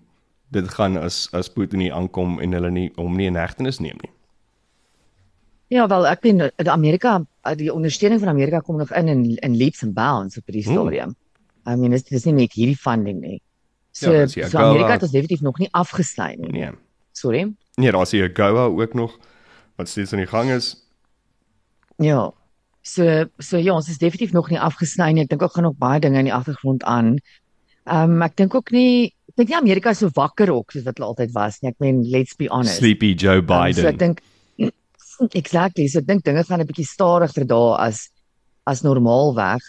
dit 0.51 0.67
gaan 0.75 0.97
as 0.97 1.25
as 1.33 1.50
Putin 1.50 1.79
nie 1.81 1.91
aankom 1.93 2.38
en 2.43 2.53
hulle 2.53 2.71
nie 2.71 2.91
hom 2.97 3.15
nie 3.17 3.27
in 3.31 3.39
hegtenis 3.39 3.79
neem 3.79 3.97
nie. 4.03 4.12
Ja, 5.74 5.88
wel 5.88 6.05
ek 6.07 6.22
weet 6.22 6.51
die 6.57 6.69
Amerika 6.72 7.19
die 7.57 7.72
ondersteuning 7.74 8.19
van 8.22 8.29
Amerika 8.29 8.60
kom 8.60 8.77
nog 8.77 8.91
in 8.93 9.07
in, 9.07 9.24
in 9.41 9.55
leaps 9.57 9.84
and 9.84 9.93
bounds 9.93 10.38
op 10.38 10.43
hierdie 10.45 10.63
Hmm. 10.65 10.74
stadium. 10.86 11.15
I 11.67 11.75
mean, 11.75 11.91
dit 11.91 12.12
is 12.12 12.25
nie 12.25 12.34
net 12.34 12.53
hierdie 12.53 12.77
funding 12.77 13.19
nie. 13.22 13.41
So, 13.91 14.12
Ja, 14.12 14.25
die 14.25 14.45
so. 14.50 14.57
Amerika 14.57 14.91
het 14.91 15.01
ons 15.01 15.12
definitief 15.12 15.41
nog 15.41 15.57
nie 15.57 15.69
afgesny 15.72 16.36
nie. 16.38 16.51
Nee. 16.51 16.72
Sorry. 17.12 17.53
Nee, 17.75 17.91
daar's 17.91 18.12
hier 18.12 18.29
'n 18.29 18.36
Goa 18.36 18.65
ook 18.65 18.93
nog 18.93 19.17
wat 19.77 19.88
steeds 19.89 20.13
aan 20.13 20.19
die 20.19 20.27
gang 20.27 20.50
is. 20.51 20.75
Ja. 21.98 22.31
So 22.81 23.25
so 23.39 23.57
ja, 23.57 23.74
ons 23.74 23.89
is 23.89 23.98
definitief 23.98 24.31
nog 24.34 24.50
nie 24.50 24.60
afgesny 24.60 25.12
nie. 25.12 25.24
Ek 25.24 25.29
dink 25.29 25.41
ook 25.41 25.53
gaan 25.55 25.63
nog 25.63 25.77
baie 25.77 26.00
dinge 26.00 26.17
in 26.19 26.25
die 26.29 26.34
agtergrond 26.34 26.84
aan. 26.84 27.17
Ehm 27.86 28.12
um, 28.12 28.22
ek 28.22 28.36
dink 28.38 28.55
ook 28.55 28.72
nie 28.72 29.13
ek 29.29 29.36
dink 29.36 29.50
nie 29.50 29.57
Amerika 29.57 29.89
is 29.89 29.98
so 30.03 30.10
wakker 30.13 30.51
ook 30.53 30.72
soos 30.72 30.84
wat 30.84 30.98
hulle 30.98 31.07
altyd 31.10 31.31
was 31.34 31.62
nie. 31.62 31.72
Ek 31.72 31.79
meen, 31.79 32.03
let's 32.10 32.36
be 32.36 32.48
honest. 32.50 32.75
Sleepy 32.77 33.13
Joe 33.15 33.38
Um, 33.41 33.48
so 33.48 33.53
ek 33.53 33.75
Biden. 33.75 33.98
dink 33.98 34.22
exactly, 35.34 35.88
so 35.88 36.00
ek 36.00 36.07
dink 36.07 36.24
dinge 36.25 36.43
gaan 36.43 36.62
'n 36.62 36.67
bietjie 36.67 36.88
stadiger 36.88 37.45
daar 37.45 37.79
as 37.88 38.10
as 38.65 38.81
normaalweg. 38.81 39.62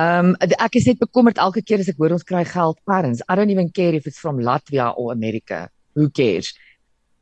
Ehm 0.00 0.32
um, 0.32 0.36
ek 0.40 0.76
is 0.80 0.86
net 0.86 0.98
bekommerd 0.98 1.38
elke 1.38 1.62
keer 1.62 1.80
as 1.80 1.88
ek 1.88 1.98
hoor 2.00 2.14
ons 2.16 2.24
kry 2.24 2.44
geld 2.44 2.78
parents. 2.88 3.22
I 3.28 3.36
don't 3.36 3.50
even 3.50 3.70
care 3.70 3.94
if 3.94 4.06
it's 4.06 4.18
from 4.18 4.40
Latvia 4.40 4.92
or 4.96 5.12
America. 5.12 5.68
Who 5.94 6.08
cares? 6.08 6.54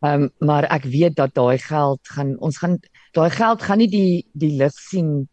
Ehm 0.00 0.22
um, 0.22 0.30
maar 0.38 0.64
ek 0.70 0.86
weet 0.86 1.16
dat 1.16 1.34
daai 1.34 1.58
geld 1.58 2.00
gaan 2.14 2.36
ons 2.38 2.58
gaan 2.62 2.78
daai 3.12 3.30
geld 3.30 3.62
gaan 3.62 3.78
nie 3.82 3.90
die 3.90 4.26
die 4.32 4.54
lig 4.56 4.72
sien 4.72 5.28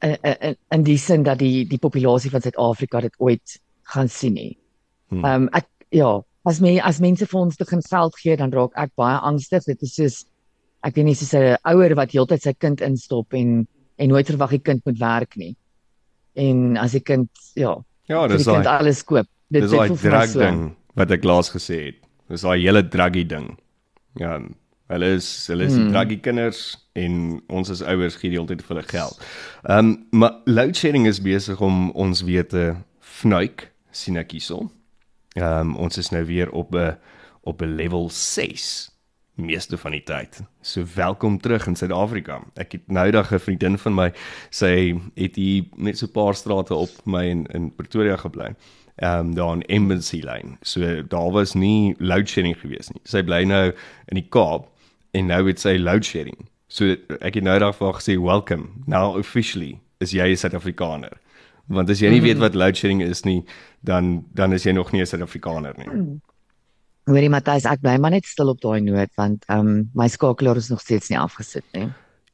in 0.00 0.16
in 0.22 0.56
in 0.72 0.82
die 0.82 0.98
sin 0.98 1.22
dat 1.22 1.38
die 1.38 1.64
die 1.68 1.78
populasie 1.78 2.30
van 2.30 2.40
Suid-Afrika 2.40 3.00
dit 3.00 3.20
ooit 3.20 3.58
gaan 3.92 4.08
sien 4.08 4.34
nie. 4.34 4.52
Hmm. 5.08 5.24
Ehm 5.24 5.42
um, 5.42 5.48
ek 5.52 5.68
ja, 5.90 6.22
as 6.44 6.60
me 6.60 6.80
as 6.82 7.00
mense 7.00 7.26
vir 7.26 7.40
ons 7.40 7.56
begin 7.60 7.82
geld 7.82 8.16
gee, 8.22 8.36
dan 8.36 8.52
raak 8.52 8.72
ek 8.76 8.96
baie 8.96 9.18
angstig. 9.20 9.64
Dit 9.68 9.82
is 9.82 9.94
soos 9.94 10.24
ek 10.84 10.94
weet 10.98 11.04
nie 11.08 11.14
soos 11.16 11.32
'n 11.34 11.56
ouer 11.64 11.94
wat 11.96 12.12
heeltyd 12.12 12.42
sy 12.42 12.52
kind 12.52 12.80
instop 12.84 13.32
en 13.34 13.66
en 13.98 14.08
nooit 14.10 14.26
verwag 14.26 14.50
die 14.50 14.58
kind 14.58 14.82
moet 14.86 14.98
werk 14.98 15.36
nie. 15.36 15.54
En 16.36 16.76
as 16.76 16.92
die 16.92 17.00
kind 17.00 17.28
ja, 17.54 17.76
Ja, 18.08 18.26
dis 18.28 18.44
kind 18.44 18.64
daai 18.64 18.78
alles 18.80 19.02
koop. 19.04 19.26
Dit 19.50 19.70
daai 19.70 19.88
vir 19.88 20.10
my 20.10 20.10
drug 20.18 20.28
so. 20.28 20.38
ding 20.40 20.74
wat 20.96 21.10
ek 21.10 21.24
laas 21.24 21.50
gesê 21.50 21.84
het. 21.86 21.94
Dis 22.28 22.42
daai 22.42 22.60
hele 22.60 22.82
druggie 22.82 23.24
ding. 23.26 23.56
Ja, 24.18 24.40
hulle 24.88 25.14
is 25.14 25.46
hulle 25.46 25.64
is 25.64 25.74
Hmm. 25.76 25.92
druggie 25.92 26.20
kinders 26.20 26.76
en 26.94 27.40
ons 27.48 27.70
as 27.70 27.82
ouers 27.82 28.16
gee 28.16 28.30
die 28.30 28.36
hele 28.38 28.46
tyd 28.48 28.62
vir 28.62 28.76
hulle 28.76 28.88
geld. 28.88 29.18
Ehm 29.68 29.78
um, 29.78 30.06
maar 30.12 30.40
load 30.46 30.76
shedding 30.76 31.06
is 31.06 31.20
besig 31.20 31.60
om 31.60 31.90
ons 31.92 32.22
weer 32.22 32.44
te 32.48 32.74
fnuik, 33.00 33.70
sien 33.92 34.16
ek 34.16 34.32
hierso. 34.32 34.70
Ehm 35.36 35.60
um, 35.70 35.76
ons 35.76 35.98
is 35.98 36.10
nou 36.10 36.24
weer 36.24 36.50
op 36.52 36.74
'n 36.74 36.96
op 37.44 37.62
'n 37.62 37.76
level 37.76 38.08
6 38.10 38.90
meeste 39.34 39.78
van 39.78 39.90
die 39.90 40.02
tyd. 40.02 40.42
So 40.60 40.84
welkom 40.94 41.40
terug 41.40 41.66
in 41.66 41.76
Suid-Afrika. 41.76 42.40
Ek 42.54 42.72
het 42.72 42.86
nou 42.86 43.10
dag 43.10 43.32
'n 43.32 43.38
vriendin 43.38 43.78
van 43.78 43.94
my, 43.94 44.12
sy 44.50 44.94
het 45.14 45.36
hier 45.36 45.64
net 45.76 45.98
so 45.98 46.06
'n 46.06 46.12
paar 46.12 46.34
strate 46.34 46.74
op 46.74 46.90
my 47.04 47.24
in 47.24 47.46
in 47.46 47.74
Pretoria 47.74 48.16
gebly. 48.16 48.54
Ehm 48.96 49.18
um, 49.18 49.34
daar 49.34 49.54
in 49.54 49.62
Embassy 49.62 50.20
Lane. 50.22 50.56
So 50.62 51.02
daar 51.08 51.30
was 51.30 51.54
nie 51.54 51.94
load 51.98 52.28
shedding 52.28 52.56
gewees 52.60 52.90
nie. 52.90 53.00
Sy 53.04 53.22
bly 53.22 53.44
nou 53.44 53.72
in 54.06 54.14
die 54.14 54.28
Kaap 54.28 54.68
en 55.10 55.26
nou 55.26 55.46
het 55.46 55.60
sy 55.60 55.76
load 55.76 56.04
shedding. 56.04 56.48
So 56.66 56.96
ek 57.20 57.34
het 57.34 57.42
nou 57.42 57.58
dag 57.58 57.76
vir 57.76 57.86
haar 57.86 58.00
gesê 58.00 58.20
welcome. 58.20 58.68
Now 58.86 59.18
officially 59.18 59.80
is 59.98 60.12
jy 60.12 60.30
'n 60.30 60.36
Suid-Afrikaner. 60.36 61.12
Want 61.66 61.90
as 61.90 62.00
jy 62.00 62.10
nie 62.10 62.20
weet 62.20 62.38
wat 62.38 62.54
load 62.54 62.76
shedding 62.76 63.02
is 63.02 63.24
nie, 63.24 63.44
dan 63.80 64.24
dan 64.34 64.52
is 64.52 64.64
jy 64.64 64.72
nog 64.72 64.92
nie 64.92 65.00
'n 65.00 65.06
Suid-Afrikaner 65.06 65.74
nie. 65.76 66.20
Hoorie 67.06 67.28
Matthys, 67.28 67.66
ek 67.68 67.82
bly 67.84 67.96
maar 68.00 68.14
net 68.14 68.24
stil 68.24 68.48
op 68.48 68.60
daai 68.64 68.80
noot 68.80 69.10
want 69.20 69.44
ehm 69.52 69.66
um, 69.68 69.90
my 69.94 70.06
skakelaar 70.08 70.56
is 70.56 70.70
nog 70.72 70.80
steeds 70.80 71.10
nie 71.12 71.18
afgesit 71.20 71.64
nie. 71.76 71.88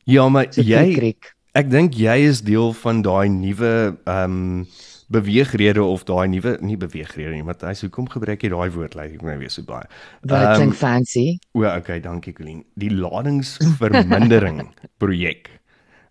Ja, 0.06 0.28
maar 0.28 0.46
So 0.54 0.62
jy 0.62 0.94
kriek. 0.94 1.32
Ek 1.58 1.66
dink 1.70 1.96
jy 1.98 2.14
is 2.28 2.42
deel 2.46 2.72
van 2.78 3.02
daai 3.02 3.28
nuwe 3.28 3.96
ehm 4.04 4.38
um, 4.38 4.66
beweegrede 5.10 5.82
of 5.82 6.04
daai 6.06 6.28
nuwe 6.30 6.52
nie 6.62 6.76
beweegrede 6.78 7.32
nie, 7.34 7.42
want 7.42 7.64
hy 7.66 7.72
sê 7.74 7.88
hoekom 7.88 8.06
gebruik 8.12 8.44
jy 8.46 8.50
daai 8.52 8.70
woord 8.70 8.94
lyk 8.94 9.16
ek 9.16 9.22
nou 9.26 9.34
weer 9.40 9.50
so 9.50 9.62
baie. 9.66 9.88
Dit 10.22 10.36
Ehm, 10.38 10.54
klink 10.60 10.74
fancy. 10.78 11.24
O, 11.58 11.64
okay, 11.66 11.98
dankie 12.00 12.32
Colleen. 12.32 12.62
Die 12.78 12.92
ladingsvermindering 12.94 14.68
projek. 15.02 15.50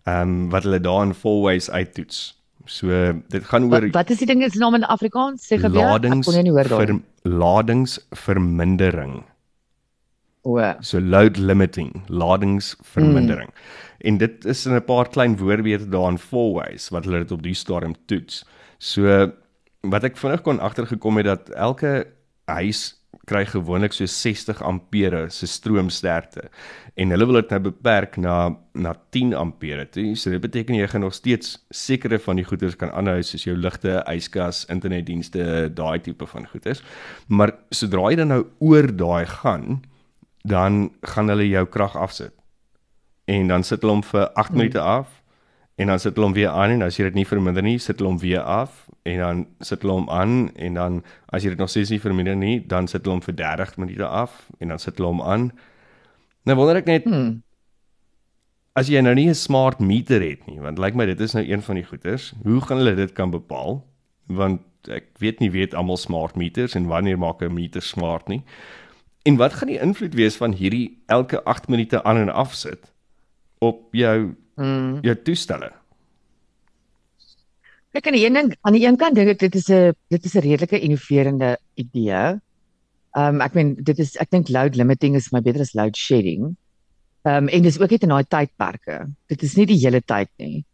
Ehm 0.04 0.20
um, 0.28 0.50
wat 0.52 0.64
hulle 0.68 0.80
daar 0.84 1.06
in 1.08 1.14
Fourways 1.14 1.70
uittoets. 1.70 2.20
So 2.70 2.86
dit 3.34 3.44
gaan 3.50 3.66
Wat, 3.70 3.82
oor 3.82 3.90
wat 3.96 4.10
is 4.14 4.20
die 4.22 4.28
ding 4.30 4.44
se 4.46 4.58
naam 4.62 4.76
in 4.78 4.86
Afrikaans? 4.86 5.42
Sê 5.48 5.58
gou 5.58 5.72
weer. 5.74 5.82
Ek 5.82 5.90
ladings 5.90 6.28
kon 6.28 6.38
nie 6.46 6.54
hoor 6.54 6.70
daai. 6.70 6.86
ver, 6.86 6.94
ladingsvermindering. 7.42 9.16
O, 10.46 10.56
So 10.80 11.00
load 11.02 11.36
limiting, 11.36 12.04
ladingsvermindering. 12.08 13.50
Mm. 13.50 14.06
En 14.08 14.16
dit 14.22 14.44
is 14.44 14.64
in 14.66 14.74
'n 14.76 14.84
paar 14.84 15.08
klein 15.08 15.36
woordbeete 15.36 15.88
daar 15.88 16.10
in 16.10 16.18
Fourways 16.18 16.88
wat 16.88 17.04
hulle 17.04 17.18
dit 17.18 17.32
op 17.32 17.42
die 17.42 17.54
stadium 17.54 17.94
toets. 18.06 18.44
So 18.78 19.32
wat 19.82 20.04
ek 20.04 20.16
vinnig 20.16 20.42
kon 20.42 20.60
agtergekom 20.60 21.16
het 21.16 21.26
dat 21.26 21.50
elke 21.50 22.06
huis 22.44 22.99
kry 23.30 23.44
gewoonlik 23.46 23.94
so 23.94 24.06
60 24.06 24.62
ampere 24.66 25.26
se 25.30 25.46
stroomsterkte 25.46 26.48
en 27.00 27.12
hulle 27.14 27.26
wil 27.28 27.40
dit 27.40 27.52
nou 27.54 27.60
beperk 27.68 28.18
na 28.20 28.56
na 28.74 28.94
10 29.14 29.34
ampere 29.34 29.84
toe. 29.90 30.14
So 30.16 30.30
dit 30.30 30.40
beteken 30.42 30.76
jy 30.78 30.86
gaan 30.88 31.02
nog 31.04 31.14
steeds 31.14 31.56
sekere 31.74 32.20
van 32.22 32.38
die 32.38 32.46
goederes 32.46 32.76
kan 32.78 32.92
aanhou 32.94 33.18
soos 33.26 33.44
jou 33.44 33.56
ligte, 33.58 33.98
yskas, 34.08 34.62
internetdienste, 34.70 35.68
daai 35.74 35.98
tipe 36.04 36.26
van 36.30 36.46
goederes. 36.52 36.82
Maar 37.28 37.52
sodra 37.74 38.10
jy 38.10 38.20
dan 38.22 38.30
nou 38.34 38.44
oor 38.62 38.88
daai 38.94 39.26
gaan, 39.26 39.82
dan 40.46 40.90
gaan 41.14 41.32
hulle 41.32 41.48
jou 41.48 41.66
krag 41.66 41.96
afsit. 41.98 42.34
En 43.30 43.50
dan 43.50 43.66
sit 43.66 43.82
hulle 43.82 43.98
hom 43.98 44.06
vir 44.06 44.30
8 44.38 44.54
minute 44.56 44.80
af 44.80 45.18
en 45.80 45.90
dan 45.90 45.98
sit 45.98 46.14
hulle 46.14 46.30
hom 46.30 46.36
weer 46.36 46.54
aan 46.54 46.76
en 46.76 46.86
as 46.86 46.98
jy 46.98 47.08
dit 47.10 47.20
nie 47.20 47.28
verminder 47.28 47.64
nie, 47.64 47.78
sit 47.78 47.98
hulle 47.98 48.14
hom 48.14 48.22
weer 48.22 48.42
af 48.44 48.86
en 49.02 49.18
dan 49.18 49.44
sit 49.60 49.82
hulle 49.82 49.96
hom 49.96 50.08
aan 50.12 50.50
en 50.56 50.74
dan 50.74 51.02
as 51.32 51.44
jy 51.44 51.54
dit 51.54 51.60
nog 51.60 51.70
steeds 51.72 51.90
nie 51.90 52.00
verminder 52.00 52.36
nie, 52.36 52.58
dan 52.66 52.88
sit 52.88 53.04
hulle 53.04 53.16
hom 53.18 53.24
vir 53.24 53.36
30 53.36 53.76
minute 53.80 54.06
af 54.06 54.48
en 54.58 54.68
dan 54.68 54.78
sit 54.78 54.98
hulle 54.98 55.12
hom 55.12 55.22
aan. 55.22 55.50
Nou 56.44 56.56
wonder 56.58 56.80
ek 56.80 56.90
net 56.90 57.06
hmm. 57.08 57.40
as 58.76 58.90
jy 58.92 59.00
nou 59.00 59.14
nie 59.14 59.28
'n 59.28 59.34
smart 59.34 59.80
meter 59.80 60.20
het 60.20 60.46
nie, 60.46 60.60
want 60.60 60.78
lyk 60.78 60.94
my 60.94 61.06
dit 61.06 61.20
is 61.20 61.34
nou 61.34 61.44
een 61.44 61.62
van 61.62 61.74
die 61.74 61.84
goeters. 61.84 62.32
Hoe 62.44 62.60
gaan 62.60 62.78
hulle 62.78 62.94
dit 62.94 63.12
kan 63.12 63.30
bepaal? 63.30 63.84
Want 64.26 64.60
ek 64.88 65.12
weet 65.18 65.40
nie 65.40 65.50
weet 65.50 65.74
almal 65.74 65.96
smart 65.96 66.36
meters 66.36 66.74
en 66.74 66.86
wanneer 66.86 67.18
maak 67.18 67.42
'n 67.42 67.52
meter 67.52 67.82
smart 67.82 68.28
nie. 68.28 68.42
En 69.24 69.36
wat 69.36 69.52
gaan 69.52 69.68
die 69.68 69.80
invloed 69.80 70.14
wees 70.14 70.36
van 70.36 70.52
hierdie 70.52 71.02
elke 71.06 71.44
8 71.44 71.68
minute 71.68 72.02
aan 72.04 72.16
en 72.16 72.30
af 72.32 72.54
sit 72.54 72.92
op 73.58 73.92
jou 73.92 74.36
Hmm. 74.60 74.98
jou 75.00 75.14
toestelle? 75.22 75.72
Ek 77.90 78.04
kan 78.06 78.14
een 78.14 78.36
ding 78.38 78.52
aan 78.62 78.76
die 78.76 78.84
een 78.86 78.96
kant 78.96 79.18
dink 79.18 79.32
ek 79.32 79.40
dit 79.42 79.54
is 79.58 79.68
'n 79.68 79.92
dit 80.14 80.24
is 80.24 80.34
'n 80.34 80.46
redelike 80.46 80.78
innoverende 80.78 81.58
idee. 81.74 82.38
Ehm 83.18 83.34
um, 83.34 83.40
ek 83.40 83.54
meen 83.54 83.74
dit 83.74 83.98
is 83.98 84.16
ek 84.16 84.30
dink 84.30 84.48
load 84.48 84.76
limiting 84.76 85.16
is 85.16 85.32
my 85.32 85.40
beter 85.40 85.60
as 85.60 85.74
load 85.74 85.96
shedding. 85.96 86.56
Ehm 87.26 87.36
um, 87.36 87.48
en 87.48 87.62
dis 87.62 87.80
ook 87.80 87.90
net 87.90 88.02
in 88.02 88.14
daai 88.14 88.24
tydperke. 88.24 89.10
Dit 89.26 89.42
is 89.42 89.56
nie 89.56 89.66
die 89.66 89.80
hele 89.82 90.00
tyd 90.00 90.30
nie. 90.38 90.64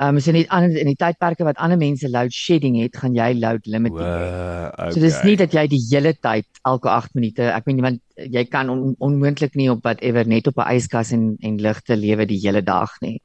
Ehm 0.00 0.16
um, 0.16 0.20
so 0.20 0.32
net 0.32 0.48
ander 0.48 0.76
in 0.76 0.86
die 0.92 1.00
tydperke 1.00 1.44
wat 1.44 1.56
ander 1.56 1.78
mense 1.78 2.08
load 2.08 2.32
shedding 2.32 2.76
het, 2.82 2.96
gaan 2.96 3.16
jy 3.16 3.32
load 3.40 3.64
limited 3.66 4.04
hê. 4.04 4.28
Wow, 4.28 4.68
okay. 4.68 4.92
So 4.92 5.00
dis 5.00 5.18
nie 5.24 5.36
dat 5.36 5.56
jy 5.56 5.66
die 5.66 5.80
hele 5.90 6.12
tyd 6.12 6.46
elke 6.68 6.92
8 6.92 7.16
minute, 7.16 7.48
ek 7.56 7.66
meen 7.66 7.80
want 7.80 8.00
jy 8.16 8.44
kan 8.44 8.68
on, 8.68 8.94
onmoontlik 9.00 9.56
nie 9.56 9.70
op 9.72 9.80
whatever 9.84 10.28
net 10.28 10.46
op 10.46 10.60
'n 10.60 10.76
yskas 10.76 11.12
en 11.16 11.36
en 11.40 11.56
ligte 11.56 11.96
lewe 11.96 12.26
die 12.26 12.40
hele 12.44 12.60
dag 12.60 12.92
nie. 13.00 13.16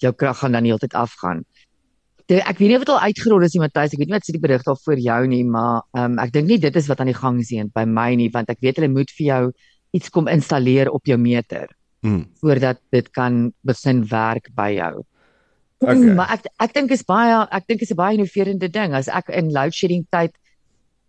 Jou 0.00 0.12
krag 0.12 0.38
gaan 0.40 0.52
dan 0.52 0.64
die 0.64 0.72
hele 0.72 0.80
tyd 0.80 0.94
afgaan. 0.94 1.44
Ek 2.28 2.58
weet 2.58 2.68
nie 2.68 2.76
of 2.76 2.84
dit 2.84 2.92
al 2.92 3.06
uitgerol 3.08 3.42
is 3.42 3.54
nie 3.54 3.62
Matthys, 3.62 3.94
ek 3.94 3.98
weet 3.98 4.10
nie 4.10 4.18
wat 4.18 4.26
sê 4.26 4.32
die 4.36 4.40
berig 4.42 4.62
daar 4.62 4.76
voor 4.76 5.00
jou 5.00 5.26
nie, 5.26 5.44
maar 5.44 5.82
um, 5.96 6.18
ek 6.18 6.32
dink 6.32 6.48
nie 6.48 6.58
dit 6.58 6.76
is 6.76 6.88
wat 6.88 7.00
aan 7.00 7.08
die 7.08 7.16
gang 7.16 7.40
is 7.40 7.48
hier 7.48 7.70
by 7.72 7.86
my 7.88 8.14
nie, 8.20 8.28
want 8.28 8.50
ek 8.50 8.60
weet 8.60 8.76
hulle 8.76 8.92
moet 8.92 9.10
vir 9.16 9.26
jou 9.26 9.42
iets 9.96 10.10
kom 10.12 10.28
installeer 10.28 10.90
op 10.92 11.08
jou 11.08 11.16
meter 11.16 11.72
Mm. 12.00 12.26
voordat 12.40 12.78
dit 12.90 13.10
kan 13.10 13.52
begin 13.60 14.08
werk 14.08 14.48
by 14.54 14.70
jou. 14.76 15.02
Okay. 15.78 16.14
Maar 16.14 16.30
ek 16.36 16.44
ek 16.62 16.74
dink 16.74 16.92
is 16.94 17.02
baie 17.02 17.40
ek 17.50 17.66
dink 17.66 17.82
is 17.82 17.90
'n 17.90 17.98
baie 17.98 18.14
innoverende 18.14 18.68
ding 18.70 18.94
as 18.94 19.08
ek 19.08 19.28
in 19.30 19.50
load 19.50 19.74
shedding 19.74 20.06
tyd 20.10 20.30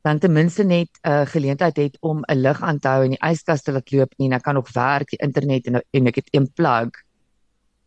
dan 0.03 0.19
ten 0.19 0.33
minste 0.33 0.63
net 0.63 0.89
'n 1.03 1.09
uh, 1.09 1.25
geleentheid 1.25 1.77
het 1.77 1.97
om 2.01 2.23
'n 2.25 2.41
lig 2.41 2.61
aan 2.61 2.79
te 2.79 2.87
hou 2.87 3.03
en 3.03 3.13
die 3.13 3.21
yskas 3.21 3.61
te 3.61 3.71
laat 3.71 3.91
loop 3.91 4.13
nie 4.17 4.27
en 4.27 4.33
ek 4.33 4.43
kan 4.43 4.55
nog 4.55 4.71
werk, 4.73 5.09
die 5.09 5.21
internet 5.21 5.67
en 5.67 5.81
en 5.93 6.07
ek 6.07 6.15
het 6.15 6.29
een 6.31 6.49
plug. 6.53 6.89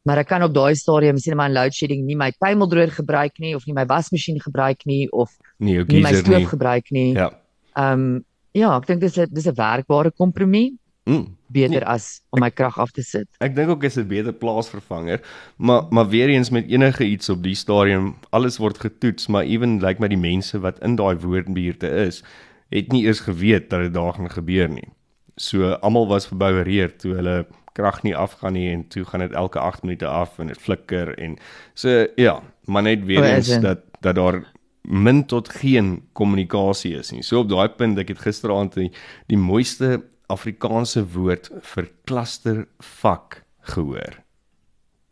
Maar 0.04 0.18
ek 0.18 0.26
kan 0.28 0.42
op 0.42 0.54
daai 0.54 0.74
stadium 0.74 1.18
sien 1.18 1.36
maar 1.36 1.48
in 1.48 1.54
load 1.54 1.72
shedding 1.74 2.04
nie 2.04 2.16
my 2.16 2.32
tuimeldroër 2.42 2.90
gebruik 2.90 3.38
nie 3.38 3.54
of 3.54 3.66
nie 3.66 3.74
my 3.74 3.84
wasmasjien 3.86 4.40
gebruik 4.42 4.84
nie 4.84 5.08
of 5.12 5.30
jou 5.58 5.84
nie 5.86 6.02
my 6.02 6.12
stoof 6.14 6.38
nie. 6.38 6.46
gebruik 6.46 6.90
nie. 6.90 7.12
Ja. 7.14 7.30
Ehm 7.76 7.92
um, 8.16 8.24
ja, 8.52 8.76
ek 8.76 8.86
dink 8.86 9.00
dis 9.00 9.16
'n 9.18 9.28
dis 9.32 9.46
'n 9.46 9.54
werkbare 9.54 10.10
kompromie, 10.10 10.74
Mm. 11.04 11.36
beter 11.50 11.70
Nee. 11.80 11.84
as 11.86 12.20
om 12.30 12.40
my 12.40 12.50
krag 12.50 12.78
af 12.78 12.90
te 12.92 13.02
sit. 13.02 13.26
Ek 13.40 13.54
dink 13.56 13.68
ook 13.70 13.82
is 13.84 13.96
'n 13.98 14.06
beter 14.06 14.32
plaasvervanger, 14.32 15.20
maar 15.56 15.82
maar 15.90 16.08
weer 16.08 16.28
eens 16.28 16.50
met 16.50 16.68
enige 16.70 17.04
iets 17.04 17.28
op 17.28 17.42
die 17.42 17.54
stadium, 17.54 18.14
alles 18.30 18.58
word 18.58 18.78
getoets, 18.78 19.26
maar 19.26 19.44
ewen 19.44 19.80
lyk 19.80 19.82
like 19.82 20.00
my 20.00 20.08
die 20.08 20.16
mense 20.18 20.60
wat 20.60 20.78
in 20.82 20.96
daai 20.96 21.16
woordbuurte 21.16 21.88
is, 22.06 22.22
het 22.70 22.92
nie 22.92 23.04
eers 23.04 23.20
geweet 23.20 23.70
dat 23.70 23.80
dit 23.80 23.94
daar 23.94 24.12
gaan 24.14 24.30
gebeur 24.30 24.68
nie. 24.68 24.88
So 25.37 25.73
almal 25.81 26.07
was 26.07 26.27
verboureer 26.29 26.97
toe 26.99 27.14
hulle 27.14 27.47
krag 27.73 28.03
nie 28.05 28.16
afgaan 28.16 28.53
nie 28.53 28.68
en 28.73 28.85
toe 28.92 29.05
gaan 29.09 29.25
dit 29.25 29.33
elke 29.33 29.59
8 29.59 29.83
minute 29.83 30.07
af 30.07 30.38
en 30.38 30.53
dit 30.53 30.61
flikker 30.61 31.14
en 31.18 31.38
so 31.75 32.07
ja, 32.21 32.42
maar 32.64 32.83
net 32.83 33.05
weer 33.05 33.25
eens 33.25 33.49
dat 33.61 33.87
dat 34.03 34.14
daar 34.14 34.42
min 34.83 35.25
tot 35.27 35.49
geen 35.49 36.03
kommunikasie 36.12 36.97
is 36.99 37.11
nie. 37.11 37.23
So 37.23 37.38
op 37.40 37.49
daai 37.49 37.68
punt 37.68 37.99
ek 38.03 38.09
het 38.12 38.25
gisteraand 38.25 38.75
die, 38.75 38.90
die 39.31 39.38
mooiste 39.38 40.03
Afrikaanse 40.33 41.05
woord 41.14 41.51
vir 41.75 41.88
clustervak 42.09 43.42
gehoor. 43.75 44.18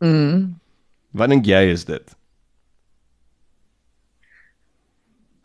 Mm. 0.03 0.59
Wat 1.15 1.31
dink 1.31 1.47
jy 1.47 1.61
is 1.71 1.85
dit? 1.87 2.17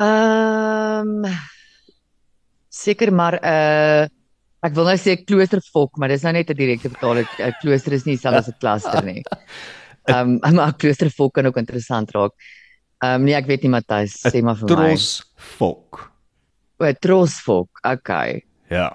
Ehm 0.03 1.25
um, 1.25 1.37
seker 2.69 3.13
maar 3.13 3.39
'n 3.41 3.47
uh, 3.47 4.16
ek 4.67 4.75
wil 4.77 4.89
nou 4.91 4.97
sê 5.01 5.17
kloostervolk, 5.23 5.97
maar 6.01 6.13
dis 6.13 6.25
nou 6.27 6.33
net 6.37 6.51
'n 6.51 6.59
direkte 6.59 6.91
vertaling. 6.93 7.27
'n 7.39 7.55
Klooster 7.63 7.93
is 7.95 8.07
nie 8.07 8.17
dieselfde 8.17 8.39
as 8.43 8.49
'n 8.49 8.59
klaster 8.61 9.05
nie. 9.05 9.23
Ehm 10.09 10.39
um, 10.43 10.55
maar 10.59 10.75
kloostervolk 10.79 11.35
kan 11.35 11.47
ook 11.47 11.57
interessant 11.59 12.11
raak. 12.15 12.33
Ehm 13.03 13.21
um, 13.21 13.25
nee, 13.25 13.35
ek 13.35 13.47
weet 13.47 13.63
nie 13.63 13.71
Matthys, 13.75 14.21
sê 14.23 14.43
maar 14.43 14.57
vir 14.57 14.69
my. 14.69 14.75
Trosvolk. 14.95 16.11
O, 16.79 16.93
trosvolk. 16.93 17.71
Okay. 17.85 18.43
Ja. 18.71 18.91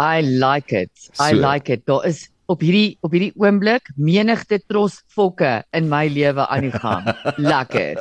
I 0.00 0.20
like 0.22 0.72
it. 0.76 0.90
I 1.20 1.32
So. 1.32 1.36
like 1.40 1.72
it. 1.72 1.86
Daar 1.86 2.04
is 2.06 2.28
op 2.46 2.60
hierdie 2.62 2.96
op 3.02 3.12
hierdie 3.12 3.32
oomblik 3.42 3.90
menigte 3.96 4.58
trosvolke 4.70 5.64
in 5.74 5.88
my 5.90 6.06
lewe 6.08 6.46
aan 6.48 6.66
die 6.68 6.72
gang. 6.74 7.06
Lekker. 7.52 7.98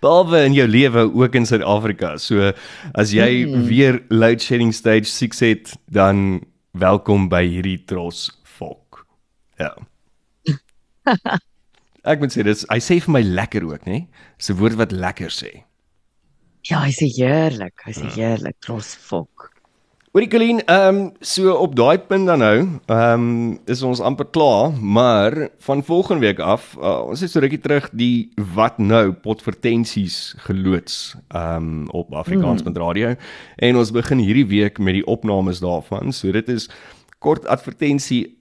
Behalwe 0.00 0.44
in 0.48 0.54
jou 0.56 0.66
lewe 0.68 1.06
ook 1.12 1.34
in 1.34 1.46
Suid-Afrika. 1.46 2.16
So 2.18 2.52
as 2.94 3.12
jy 3.12 3.44
Mm. 3.46 3.66
weer 3.68 4.00
load 4.08 4.40
shedding 4.42 4.72
stage 4.74 5.04
6 5.10 5.40
het, 5.40 5.76
dan 5.92 6.40
welkom 6.72 7.28
by 7.28 7.44
hierdie 7.46 7.78
trosvolk. 7.84 9.04
Ja. 9.58 9.74
Ek 12.06 12.20
moet 12.22 12.30
sê 12.34 12.44
dis 12.46 12.64
hy 12.70 12.78
sê 12.82 13.00
vir 13.02 13.12
my 13.16 13.22
lekker 13.22 13.64
ook, 13.66 13.84
nê? 13.86 14.06
Dis 14.38 14.50
'n 14.50 14.58
woord 14.60 14.76
wat 14.78 14.92
lekker 14.92 15.30
sê. 15.32 15.62
Ja, 16.66 16.80
hy 16.82 16.90
sê 16.94 17.06
heerlik. 17.16 17.74
Hy 17.86 17.92
sê 17.94 18.06
heerlik 18.14 18.56
trosvolk. 18.60 19.50
Hoorie 20.16 20.30
Colleen, 20.32 20.64
ehm 20.64 20.96
um, 20.96 21.12
so 21.20 21.52
op 21.52 21.74
daai 21.76 21.98
punt 22.08 22.24
dan 22.26 22.38
nou, 22.40 22.68
ehm 22.88 23.24
um, 23.24 23.58
is 23.68 23.82
ons 23.84 24.00
amper 24.00 24.24
klaar, 24.32 24.72
maar 24.80 25.34
van 25.66 25.82
volgende 25.84 26.24
week 26.24 26.38
af, 26.38 26.70
uh, 26.78 27.02
ons 27.04 27.20
het 27.20 27.30
so 27.30 27.42
rukkie 27.44 27.60
terug 27.60 27.90
die 27.92 28.30
wat 28.54 28.78
nou 28.78 29.12
potvertensies 29.12 30.32
geloods 30.46 31.18
ehm 31.28 31.66
um, 31.68 31.84
op 31.92 32.14
Afrikaans 32.16 32.64
met 32.64 32.80
radio 32.80 33.12
en 33.56 33.76
ons 33.76 33.92
begin 33.92 34.24
hierdie 34.24 34.46
week 34.48 34.80
met 34.80 34.96
die 34.96 35.04
opnames 35.04 35.60
daarvan. 35.60 36.16
So 36.16 36.32
dit 36.32 36.48
is 36.48 36.70
kort 37.18 37.44
advertensie 37.44 38.38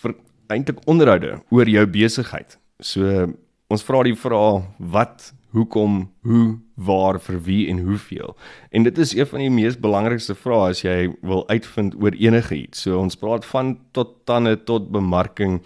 vir 0.00 0.16
eintlik 0.48 0.80
onderhoude 0.88 1.42
oor 1.50 1.68
jou 1.68 1.84
besigheid. 1.86 2.56
So 2.80 3.28
ons 3.68 3.84
vra 3.84 4.00
die 4.08 4.16
vrae 4.16 4.62
wat, 4.78 5.34
hoekom, 5.56 6.10
hoe, 6.22 6.58
waar, 6.74 7.18
vir 7.20 7.40
wie 7.42 7.68
en 7.68 7.78
hoeveel. 7.78 8.36
En 8.70 8.82
dit 8.82 8.98
is 8.98 9.14
een 9.16 9.26
van 9.26 9.38
die 9.38 9.50
mees 9.50 9.78
belangrikste 9.80 10.34
vrae 10.34 10.70
as 10.74 10.82
jy 10.84 11.08
wil 11.22 11.44
uitvind 11.48 11.96
oor 12.02 12.16
enige 12.16 12.56
iets. 12.56 12.84
So 12.84 12.98
ons 13.00 13.16
praat 13.16 13.46
van 13.48 13.78
tot 13.92 14.26
tande 14.28 14.56
tot 14.64 14.90
bemarking 14.92 15.60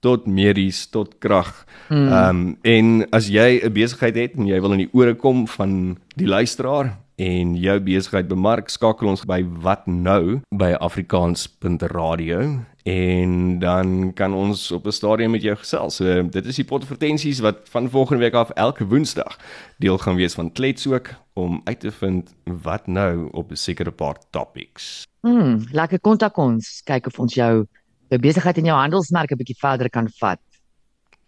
tot 0.00 0.26
medies 0.26 0.86
tot 0.94 1.16
krag. 1.18 1.64
Ehm 1.90 2.12
um, 2.14 2.56
en 2.62 3.06
as 3.10 3.28
jy 3.28 3.60
'n 3.64 3.72
besigheid 3.72 4.14
het 4.14 4.36
en 4.36 4.46
jy 4.46 4.60
wil 4.60 4.72
in 4.72 4.86
die 4.86 4.92
ore 4.92 5.14
kom 5.14 5.46
van 5.46 5.98
die 6.16 6.26
luisteraar 6.26 6.98
en 7.18 7.54
jou 7.58 7.80
besigheid 7.82 8.28
bemark, 8.30 8.70
skakel 8.70 9.10
ons 9.10 9.24
by 9.26 9.40
wat 9.64 9.88
nou 9.90 10.38
by 10.54 10.70
afrikaans.radio 10.78 12.42
en 12.88 13.32
dan 13.60 14.12
kan 14.16 14.34
ons 14.34 14.70
op 14.72 14.86
'n 14.86 14.92
stadium 14.92 15.30
met 15.30 15.42
jou 15.42 15.56
gesels. 15.56 15.96
So 15.96 16.22
dit 16.22 16.46
is 16.46 16.56
die 16.56 16.64
potvertensies 16.64 17.40
wat 17.40 17.68
van 17.68 17.90
volgende 17.90 18.22
week 18.22 18.34
af 18.34 18.50
elke 18.50 18.86
Woensdag 18.86 19.36
deel 19.78 19.98
gaan 19.98 20.16
wees 20.16 20.34
van 20.34 20.52
Klets 20.52 20.86
ook 20.86 21.10
om 21.34 21.60
uit 21.64 21.80
te 21.80 21.90
vind 21.90 22.34
wat 22.44 22.86
nou 22.86 23.28
op 23.32 23.50
'n 23.50 23.56
sekere 23.56 23.90
paar 23.90 24.16
topics. 24.30 25.06
Mm, 25.22 25.66
lekker 25.72 26.00
kontak 26.00 26.36
ons. 26.36 26.80
Kyk 26.84 27.06
of 27.06 27.18
ons 27.18 27.34
jou 27.34 27.66
jou 28.08 28.20
besigheid 28.20 28.56
en 28.56 28.64
jou 28.64 28.78
handelsmerk 28.78 29.30
'n 29.30 29.36
bietjie 29.36 29.58
verder 29.58 29.90
kan 29.90 30.08
vat. 30.18 30.40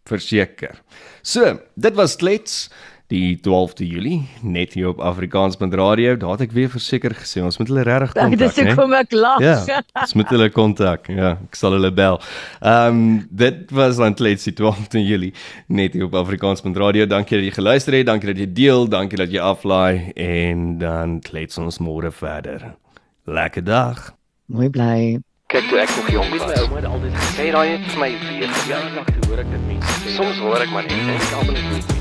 Verseker. 0.04 0.82
So, 1.22 1.60
dit 1.74 1.94
was 1.94 2.16
Klets 2.16 2.70
die 3.10 3.36
12de 3.42 3.86
Julie 3.90 4.20
net 4.46 4.74
hier 4.78 4.88
op 4.92 5.00
Afrikaans.radio. 5.02 6.16
Daar 6.20 6.36
het 6.36 6.44
ek 6.46 6.52
weer 6.54 6.70
verseker 6.70 7.14
gesê 7.18 7.42
ons 7.42 7.58
moet 7.58 7.70
hulle 7.72 7.82
regtig 7.86 8.14
Ek 8.14 8.22
kontak, 8.30 8.38
dis 8.44 8.58
né? 8.60 8.66
hoekom 8.70 8.94
ek 9.00 9.14
lag. 9.16 9.40
Ja, 9.42 9.80
ons 10.04 10.14
moet 10.18 10.30
hulle 10.34 10.48
kontak. 10.54 11.08
Ja, 11.10 11.32
ek 11.48 11.58
sal 11.58 11.74
hulle 11.78 11.90
bel. 11.94 12.20
Ehm 12.62 13.00
um, 13.00 13.00
dit 13.30 13.70
was 13.74 13.98
dan 14.00 14.14
Klets 14.18 14.46
die 14.46 14.54
12de 14.54 15.02
Julie 15.02 15.32
net 15.66 15.96
hier 15.98 16.06
op 16.06 16.14
Afrikaans.radio. 16.22 17.06
Dankie 17.10 17.38
dat 17.40 17.48
jy 17.48 17.54
geluister 17.58 17.98
het, 17.98 18.06
dankie 18.06 18.30
dat 18.32 18.38
jy 18.44 18.46
deel, 18.52 18.86
dankie 18.90 19.18
dat 19.18 19.32
jy 19.34 19.42
aflaai 19.42 20.12
en 20.14 20.78
dan 20.78 21.18
klets 21.20 21.58
ons 21.58 21.78
môre 21.82 22.12
verder. 22.14 22.74
Lekker 23.26 23.64
dag. 23.64 24.12
Mooi 24.50 24.68
bly. 24.70 25.18
Kyk 25.50 25.66
toe 25.66 25.80
ek 25.82 25.90
nog 25.98 26.10
jong 26.14 26.28
was. 26.30 26.60
ouma 26.62 26.76
het 26.78 26.86
altyd 26.86 27.14
gesê, 27.18 27.32
Sê 27.40 27.48
daai 27.50 27.68
het 27.72 27.88
vir 27.90 27.98
my 28.04 28.10
weer 28.22 28.46
ja, 28.46 28.52
gegaan. 28.54 28.94
dag 28.94 29.08
toe 29.16 29.30
hoor 29.30 29.42
ek 29.42 29.50
dit 29.50 29.64
mense 29.66 29.96
sê. 30.04 30.14
Soms 30.18 30.38
hoor 30.46 30.62
ek 30.62 30.70
maar 30.76 30.86
net 30.86 31.00
en 31.00 31.10
ek 31.16 31.34
almal 31.40 31.58
net 31.58 31.99